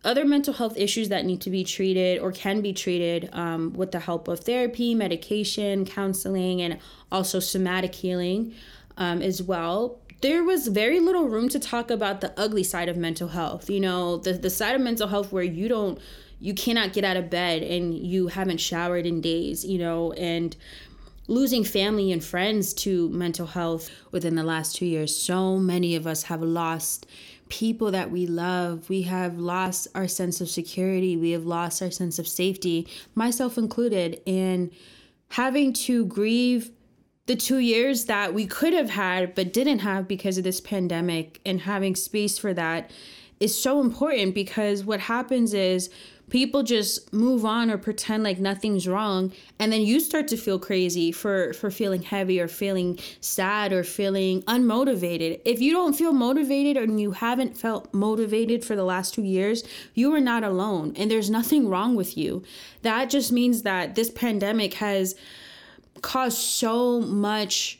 other 0.04 0.24
mental 0.24 0.54
health 0.54 0.76
issues 0.76 1.08
that 1.10 1.24
need 1.24 1.40
to 1.42 1.50
be 1.50 1.62
treated 1.64 2.18
or 2.18 2.32
can 2.32 2.60
be 2.60 2.72
treated 2.72 3.28
um, 3.32 3.72
with 3.72 3.92
the 3.92 4.00
help 4.00 4.26
of 4.28 4.40
therapy, 4.40 4.94
medication, 4.94 5.84
counseling, 5.84 6.60
and 6.60 6.78
also 7.10 7.38
somatic 7.38 7.94
healing 7.94 8.54
um, 8.96 9.22
as 9.22 9.42
well. 9.42 9.98
There 10.20 10.44
was 10.44 10.68
very 10.68 11.00
little 11.00 11.28
room 11.28 11.48
to 11.50 11.58
talk 11.58 11.90
about 11.90 12.20
the 12.20 12.32
ugly 12.38 12.62
side 12.62 12.88
of 12.88 12.96
mental 12.96 13.28
health. 13.28 13.68
You 13.70 13.80
know, 13.80 14.18
the, 14.18 14.34
the 14.34 14.50
side 14.50 14.74
of 14.74 14.80
mental 14.80 15.08
health 15.08 15.32
where 15.32 15.42
you 15.42 15.68
don't, 15.68 15.98
you 16.40 16.54
cannot 16.54 16.92
get 16.92 17.04
out 17.04 17.16
of 17.16 17.30
bed 17.30 17.62
and 17.62 17.96
you 17.96 18.28
haven't 18.28 18.58
showered 18.58 19.06
in 19.06 19.20
days, 19.20 19.64
you 19.64 19.78
know, 19.78 20.12
and 20.12 20.56
losing 21.28 21.64
family 21.64 22.12
and 22.12 22.22
friends 22.22 22.74
to 22.74 23.08
mental 23.10 23.46
health 23.46 23.90
within 24.10 24.34
the 24.34 24.42
last 24.42 24.76
two 24.76 24.86
years. 24.86 25.14
So 25.16 25.56
many 25.56 25.94
of 25.96 26.06
us 26.06 26.24
have 26.24 26.42
lost 26.42 27.06
people 27.48 27.90
that 27.90 28.10
we 28.10 28.26
love. 28.26 28.88
We 28.88 29.02
have 29.02 29.38
lost 29.38 29.88
our 29.94 30.08
sense 30.08 30.40
of 30.40 30.48
security. 30.48 31.16
We 31.16 31.32
have 31.32 31.44
lost 31.44 31.82
our 31.82 31.90
sense 31.90 32.18
of 32.18 32.26
safety, 32.26 32.88
myself 33.14 33.58
included. 33.58 34.20
And 34.26 34.70
having 35.30 35.72
to 35.72 36.06
grieve 36.06 36.70
the 37.26 37.36
two 37.36 37.58
years 37.58 38.06
that 38.06 38.34
we 38.34 38.46
could 38.46 38.72
have 38.72 38.90
had 38.90 39.34
but 39.34 39.52
didn't 39.52 39.80
have 39.80 40.08
because 40.08 40.38
of 40.38 40.44
this 40.44 40.60
pandemic 40.60 41.40
and 41.46 41.60
having 41.60 41.94
space 41.94 42.38
for 42.38 42.52
that 42.54 42.90
is 43.38 43.60
so 43.60 43.80
important 43.80 44.34
because 44.34 44.84
what 44.84 45.00
happens 45.00 45.54
is 45.54 45.90
people 46.32 46.62
just 46.62 47.12
move 47.12 47.44
on 47.44 47.70
or 47.70 47.76
pretend 47.76 48.22
like 48.22 48.38
nothing's 48.38 48.88
wrong 48.88 49.30
and 49.58 49.70
then 49.70 49.82
you 49.82 50.00
start 50.00 50.26
to 50.26 50.34
feel 50.34 50.58
crazy 50.58 51.12
for 51.12 51.52
for 51.52 51.70
feeling 51.70 52.00
heavy 52.00 52.40
or 52.40 52.48
feeling 52.48 52.98
sad 53.20 53.70
or 53.70 53.84
feeling 53.84 54.40
unmotivated. 54.44 55.38
If 55.44 55.60
you 55.60 55.72
don't 55.72 55.92
feel 55.92 56.14
motivated 56.14 56.78
and 56.78 56.98
you 56.98 57.10
haven't 57.12 57.58
felt 57.58 57.92
motivated 57.92 58.64
for 58.64 58.74
the 58.74 58.82
last 58.82 59.12
2 59.12 59.22
years 59.22 59.62
you 59.92 60.14
are 60.14 60.22
not 60.22 60.42
alone 60.42 60.94
and 60.96 61.10
there's 61.10 61.28
nothing 61.28 61.68
wrong 61.68 61.96
with 61.96 62.16
you. 62.16 62.42
That 62.80 63.10
just 63.10 63.30
means 63.30 63.60
that 63.62 63.94
this 63.94 64.08
pandemic 64.08 64.72
has 64.74 65.14
caused 66.00 66.38
so 66.38 67.02
much 67.02 67.78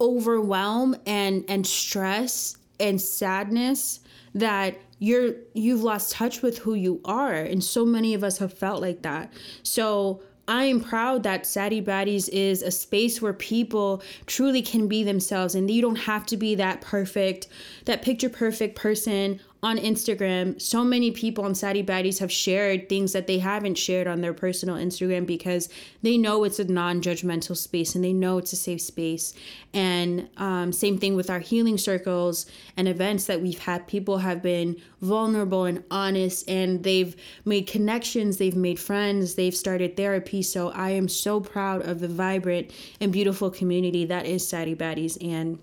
overwhelm 0.00 0.96
and 1.04 1.44
and 1.48 1.66
stress 1.66 2.56
and 2.80 2.98
sadness 2.98 4.00
that 4.34 4.76
you're 4.98 5.34
you've 5.54 5.82
lost 5.82 6.12
touch 6.12 6.42
with 6.42 6.58
who 6.58 6.74
you 6.74 7.00
are 7.04 7.34
and 7.34 7.62
so 7.62 7.84
many 7.84 8.14
of 8.14 8.24
us 8.24 8.38
have 8.38 8.52
felt 8.52 8.80
like 8.80 9.02
that. 9.02 9.32
So 9.62 10.22
I 10.46 10.64
am 10.64 10.80
proud 10.80 11.22
that 11.22 11.46
Saddie 11.46 11.80
Baddies 11.80 12.28
is 12.28 12.62
a 12.62 12.70
space 12.70 13.22
where 13.22 13.32
people 13.32 14.02
truly 14.26 14.60
can 14.60 14.88
be 14.88 15.02
themselves 15.02 15.54
and 15.54 15.70
you 15.70 15.80
don't 15.80 15.96
have 15.96 16.26
to 16.26 16.36
be 16.36 16.54
that 16.56 16.82
perfect, 16.82 17.48
that 17.86 18.02
picture 18.02 18.28
perfect 18.28 18.76
person 18.76 19.40
on 19.64 19.78
Instagram, 19.78 20.60
so 20.60 20.84
many 20.84 21.10
people 21.10 21.42
on 21.42 21.54
Saddie 21.54 21.82
Baddies 21.82 22.18
have 22.18 22.30
shared 22.30 22.86
things 22.90 23.14
that 23.14 23.26
they 23.26 23.38
haven't 23.38 23.76
shared 23.76 24.06
on 24.06 24.20
their 24.20 24.34
personal 24.34 24.76
Instagram 24.76 25.24
because 25.24 25.70
they 26.02 26.18
know 26.18 26.44
it's 26.44 26.58
a 26.58 26.64
non 26.64 27.00
judgmental 27.00 27.56
space 27.56 27.94
and 27.94 28.04
they 28.04 28.12
know 28.12 28.36
it's 28.36 28.52
a 28.52 28.56
safe 28.56 28.82
space. 28.82 29.32
And 29.72 30.28
um, 30.36 30.70
same 30.70 30.98
thing 30.98 31.16
with 31.16 31.30
our 31.30 31.38
healing 31.38 31.78
circles 31.78 32.44
and 32.76 32.86
events 32.86 33.24
that 33.24 33.40
we've 33.40 33.58
had. 33.58 33.86
People 33.86 34.18
have 34.18 34.42
been 34.42 34.76
vulnerable 35.00 35.64
and 35.64 35.82
honest 35.90 36.46
and 36.46 36.84
they've 36.84 37.16
made 37.46 37.66
connections, 37.66 38.36
they've 38.36 38.54
made 38.54 38.78
friends, 38.78 39.34
they've 39.34 39.56
started 39.56 39.96
therapy. 39.96 40.42
So 40.42 40.72
I 40.72 40.90
am 40.90 41.08
so 41.08 41.40
proud 41.40 41.88
of 41.88 42.00
the 42.00 42.08
vibrant 42.08 42.70
and 43.00 43.10
beautiful 43.10 43.50
community 43.50 44.04
that 44.04 44.26
is 44.26 44.46
Saddie 44.46 44.76
Baddies. 44.76 45.16
And 45.26 45.58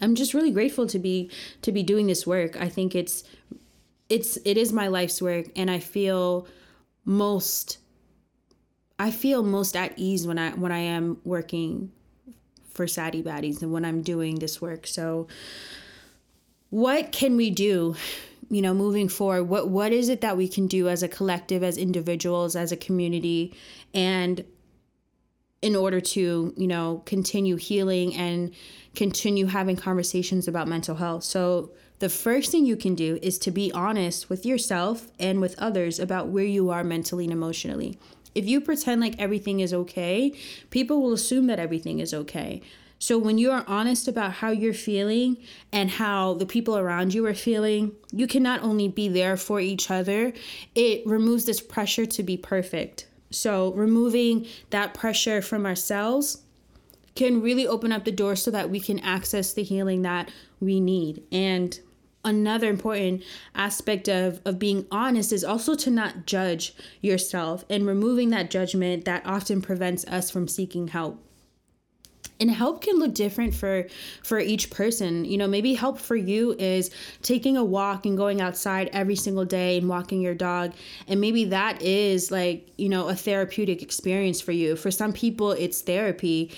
I'm 0.00 0.14
just 0.14 0.34
really 0.34 0.50
grateful 0.50 0.86
to 0.88 0.98
be 0.98 1.30
to 1.62 1.72
be 1.72 1.82
doing 1.82 2.06
this 2.06 2.26
work. 2.26 2.60
I 2.60 2.68
think 2.68 2.94
it's 2.94 3.24
it's 4.08 4.36
it 4.44 4.56
is 4.56 4.72
my 4.72 4.88
life's 4.88 5.22
work 5.22 5.46
and 5.56 5.70
I 5.70 5.78
feel 5.78 6.46
most 7.04 7.78
I 8.98 9.10
feel 9.10 9.42
most 9.42 9.76
at 9.76 9.92
ease 9.96 10.26
when 10.26 10.38
I 10.38 10.50
when 10.50 10.72
I 10.72 10.78
am 10.78 11.18
working 11.24 11.92
for 12.72 12.86
Saddie 12.86 13.22
Baddies 13.22 13.62
and 13.62 13.72
when 13.72 13.84
I'm 13.84 14.02
doing 14.02 14.38
this 14.38 14.60
work. 14.60 14.86
So 14.86 15.28
what 16.70 17.12
can 17.12 17.36
we 17.36 17.50
do 17.50 17.94
you 18.50 18.60
know 18.60 18.74
moving 18.74 19.08
forward 19.08 19.44
what 19.44 19.68
what 19.68 19.92
is 19.92 20.08
it 20.08 20.20
that 20.20 20.36
we 20.36 20.48
can 20.48 20.66
do 20.66 20.88
as 20.88 21.02
a 21.02 21.08
collective 21.08 21.62
as 21.62 21.78
individuals 21.78 22.56
as 22.56 22.72
a 22.72 22.76
community 22.76 23.54
and 23.94 24.44
in 25.64 25.74
order 25.74 25.98
to 25.98 26.52
you 26.56 26.66
know 26.66 27.02
continue 27.06 27.56
healing 27.56 28.14
and 28.14 28.54
continue 28.94 29.46
having 29.46 29.76
conversations 29.76 30.46
about 30.46 30.68
mental 30.68 30.96
health. 30.96 31.24
So, 31.24 31.70
the 32.00 32.10
first 32.10 32.50
thing 32.50 32.66
you 32.66 32.76
can 32.76 32.94
do 32.94 33.18
is 33.22 33.38
to 33.38 33.50
be 33.50 33.72
honest 33.72 34.28
with 34.28 34.44
yourself 34.44 35.08
and 35.18 35.40
with 35.40 35.58
others 35.58 35.98
about 35.98 36.28
where 36.28 36.44
you 36.44 36.68
are 36.68 36.84
mentally 36.84 37.24
and 37.24 37.32
emotionally. 37.32 37.98
If 38.34 38.46
you 38.46 38.60
pretend 38.60 39.00
like 39.00 39.18
everything 39.18 39.60
is 39.60 39.72
okay, 39.72 40.34
people 40.70 41.00
will 41.00 41.14
assume 41.14 41.46
that 41.46 41.58
everything 41.58 42.00
is 42.00 42.12
okay. 42.12 42.60
So, 42.98 43.16
when 43.16 43.38
you 43.38 43.50
are 43.50 43.64
honest 43.66 44.06
about 44.06 44.32
how 44.32 44.50
you're 44.50 44.74
feeling 44.74 45.38
and 45.72 45.88
how 45.90 46.34
the 46.34 46.46
people 46.46 46.76
around 46.76 47.14
you 47.14 47.24
are 47.24 47.34
feeling, 47.34 47.92
you 48.12 48.26
can 48.26 48.42
not 48.42 48.62
only 48.62 48.88
be 48.88 49.08
there 49.08 49.38
for 49.38 49.60
each 49.60 49.90
other, 49.90 50.34
it 50.74 51.06
removes 51.06 51.46
this 51.46 51.62
pressure 51.62 52.04
to 52.04 52.22
be 52.22 52.36
perfect. 52.36 53.06
So, 53.34 53.72
removing 53.72 54.46
that 54.70 54.94
pressure 54.94 55.42
from 55.42 55.66
ourselves 55.66 56.42
can 57.14 57.40
really 57.40 57.66
open 57.66 57.92
up 57.92 58.04
the 58.04 58.12
door 58.12 58.36
so 58.36 58.50
that 58.50 58.70
we 58.70 58.80
can 58.80 58.98
access 59.00 59.52
the 59.52 59.62
healing 59.62 60.02
that 60.02 60.30
we 60.60 60.80
need. 60.80 61.22
And 61.30 61.78
another 62.24 62.68
important 62.68 63.22
aspect 63.54 64.08
of, 64.08 64.40
of 64.44 64.58
being 64.58 64.86
honest 64.90 65.32
is 65.32 65.44
also 65.44 65.74
to 65.76 65.90
not 65.90 66.26
judge 66.26 66.74
yourself 67.00 67.64
and 67.68 67.86
removing 67.86 68.30
that 68.30 68.50
judgment 68.50 69.04
that 69.04 69.24
often 69.24 69.60
prevents 69.62 70.04
us 70.06 70.30
from 70.30 70.48
seeking 70.48 70.88
help 70.88 71.22
and 72.40 72.50
help 72.50 72.82
can 72.82 72.98
look 72.98 73.14
different 73.14 73.54
for 73.54 73.86
for 74.22 74.38
each 74.38 74.70
person. 74.70 75.24
You 75.24 75.38
know 75.38 75.46
maybe 75.46 75.74
help 75.74 75.98
for 75.98 76.16
you 76.16 76.54
is 76.58 76.90
taking 77.22 77.56
a 77.56 77.64
walk 77.64 78.06
and 78.06 78.16
going 78.16 78.40
outside 78.40 78.90
every 78.92 79.16
single 79.16 79.44
day 79.44 79.78
and 79.78 79.88
walking 79.88 80.20
your 80.20 80.34
dog. 80.34 80.72
And 81.08 81.20
maybe 81.20 81.44
that 81.46 81.82
is 81.82 82.30
like 82.30 82.68
you 82.76 82.88
know 82.88 83.08
a 83.08 83.14
therapeutic 83.14 83.82
experience 83.82 84.40
for 84.40 84.52
you. 84.52 84.76
For 84.76 84.90
some 84.90 85.12
people 85.12 85.52
it's 85.52 85.80
therapy 85.80 86.50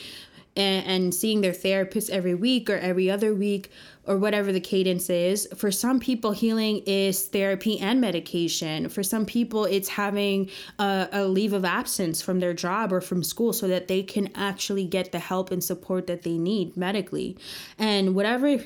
and, 0.57 0.87
and 0.87 1.15
seeing 1.15 1.43
their 1.43 1.53
therapist 1.53 2.11
every 2.11 2.35
week 2.35 2.71
or 2.71 2.79
every 2.79 3.11
other 3.11 3.35
week 3.35 3.71
or 4.07 4.17
whatever 4.17 4.53
the 4.53 4.61
cadence 4.61 5.11
is. 5.11 5.49
For 5.57 5.71
some 5.71 6.01
people, 6.01 6.33
healing 6.33 6.83
is 6.87 7.27
therapy 7.27 7.79
and 7.79 8.01
medication. 8.01 8.89
For 8.89 9.03
some 9.03 9.27
people, 9.27 9.65
it's 9.65 9.89
having 9.89 10.51
a, 10.79 11.09
a, 11.13 11.27
leave 11.27 11.53
of 11.53 11.65
absence 11.65 12.23
from 12.23 12.41
their 12.41 12.55
job 12.55 12.93
or 12.93 13.01
from 13.01 13.23
school 13.23 13.53
so 13.53 13.69
that 13.69 13.89
they 13.89 14.03
can 14.03 14.31
actually 14.35 14.85
get 14.85 15.13
the 15.13 15.19
help 15.19 15.51
and 15.51 15.63
support 15.63 16.07
that 16.07 16.23
they 16.23 16.39
need 16.39 16.77
medically. 16.77 17.37
And 17.79 18.15
whatever 18.15 18.59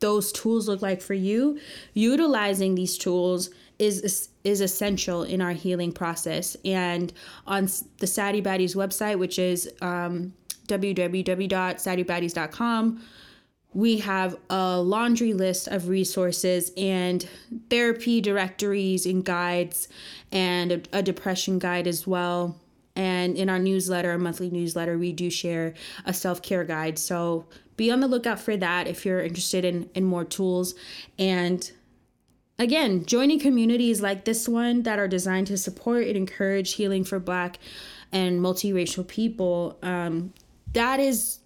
those 0.00 0.32
tools 0.32 0.68
look 0.68 0.82
like 0.82 1.00
for 1.00 1.14
you, 1.14 1.58
utilizing 1.94 2.74
these 2.74 2.98
tools 2.98 3.48
is 3.78 4.28
is 4.44 4.60
essential 4.60 5.22
in 5.22 5.40
our 5.42 5.52
healing 5.52 5.92
process. 5.92 6.56
And 6.64 7.12
on 7.46 7.68
the 7.98 8.06
Saddie 8.06 8.42
Baddies 8.42 8.76
website, 8.76 9.18
which 9.18 9.38
is 9.38 9.70
um, 9.82 10.32
www.saddiebaddies.com, 10.68 13.02
we 13.76 13.98
have 13.98 14.34
a 14.48 14.80
laundry 14.80 15.34
list 15.34 15.68
of 15.68 15.88
resources 15.88 16.72
and 16.78 17.28
therapy 17.68 18.22
directories 18.22 19.04
and 19.04 19.22
guides 19.22 19.88
and 20.32 20.72
a, 20.72 20.82
a 20.94 21.02
depression 21.02 21.58
guide 21.58 21.86
as 21.86 22.06
well. 22.06 22.58
And 22.96 23.36
in 23.36 23.50
our 23.50 23.58
newsletter, 23.58 24.12
our 24.12 24.18
monthly 24.18 24.48
newsletter, 24.48 24.96
we 24.96 25.12
do 25.12 25.28
share 25.28 25.74
a 26.06 26.14
self 26.14 26.40
care 26.40 26.64
guide. 26.64 26.98
So 26.98 27.44
be 27.76 27.90
on 27.90 28.00
the 28.00 28.08
lookout 28.08 28.40
for 28.40 28.56
that 28.56 28.86
if 28.86 29.04
you're 29.04 29.20
interested 29.20 29.62
in, 29.62 29.90
in 29.94 30.04
more 30.04 30.24
tools. 30.24 30.74
And 31.18 31.70
again, 32.58 33.04
joining 33.04 33.38
communities 33.38 34.00
like 34.00 34.24
this 34.24 34.48
one 34.48 34.84
that 34.84 34.98
are 34.98 35.06
designed 35.06 35.48
to 35.48 35.58
support 35.58 36.06
and 36.06 36.16
encourage 36.16 36.72
healing 36.72 37.04
for 37.04 37.18
Black 37.18 37.58
and 38.10 38.40
multiracial 38.40 39.06
people 39.06 39.76
um, 39.82 40.32
that 40.72 40.98
is 40.98 41.40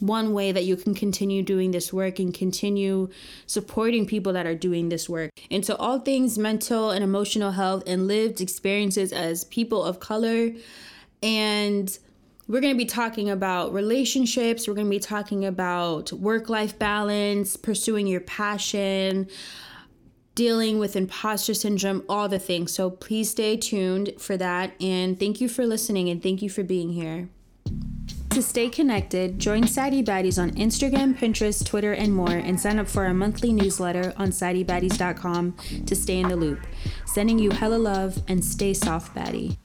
one 0.00 0.32
way 0.32 0.50
that 0.50 0.64
you 0.64 0.76
can 0.76 0.94
continue 0.94 1.42
doing 1.42 1.70
this 1.70 1.92
work 1.92 2.18
and 2.18 2.32
continue 2.34 3.08
supporting 3.46 4.06
people 4.06 4.32
that 4.32 4.46
are 4.46 4.54
doing 4.54 4.88
this 4.88 5.08
work. 5.08 5.30
And 5.50 5.64
so, 5.64 5.76
all 5.76 6.00
things 6.00 6.38
mental 6.38 6.90
and 6.90 7.04
emotional 7.04 7.52
health 7.52 7.84
and 7.86 8.06
lived 8.06 8.40
experiences 8.40 9.12
as 9.12 9.44
people 9.44 9.84
of 9.84 10.00
color. 10.00 10.50
And 11.22 11.98
we're 12.48 12.60
going 12.60 12.74
to 12.74 12.78
be 12.78 12.86
talking 12.86 13.30
about 13.30 13.72
relationships, 13.72 14.66
we're 14.66 14.74
going 14.74 14.86
to 14.86 14.90
be 14.90 14.98
talking 14.98 15.44
about 15.44 16.12
work 16.12 16.48
life 16.48 16.78
balance, 16.78 17.56
pursuing 17.56 18.06
your 18.06 18.20
passion. 18.20 19.28
Dealing 20.36 20.78
with 20.78 20.96
imposter 20.96 21.52
syndrome, 21.52 22.02
all 22.08 22.26
the 22.26 22.38
things. 22.38 22.72
So 22.72 22.88
please 22.88 23.30
stay 23.30 23.58
tuned 23.58 24.12
for 24.18 24.38
that. 24.38 24.72
And 24.80 25.18
thank 25.18 25.40
you 25.40 25.50
for 25.50 25.66
listening 25.66 26.08
and 26.08 26.22
thank 26.22 26.40
you 26.40 26.48
for 26.48 26.62
being 26.62 26.90
here. 26.90 27.28
To 28.30 28.42
stay 28.42 28.68
connected, 28.68 29.40
join 29.40 29.66
Saddie 29.66 30.04
Baddies 30.04 30.40
on 30.40 30.52
Instagram, 30.52 31.18
Pinterest, 31.18 31.66
Twitter, 31.66 31.92
and 31.92 32.14
more, 32.14 32.30
and 32.30 32.58
sign 32.60 32.78
up 32.78 32.86
for 32.86 33.04
our 33.04 33.12
monthly 33.12 33.52
newsletter 33.52 34.12
on 34.16 34.28
SaddieBaddies.com 34.28 35.56
to 35.84 35.96
stay 35.96 36.20
in 36.20 36.28
the 36.28 36.36
loop. 36.36 36.64
Sending 37.06 37.40
you 37.40 37.50
hella 37.50 37.74
love 37.74 38.22
and 38.28 38.44
stay 38.44 38.72
soft, 38.72 39.16
baddie. 39.16 39.58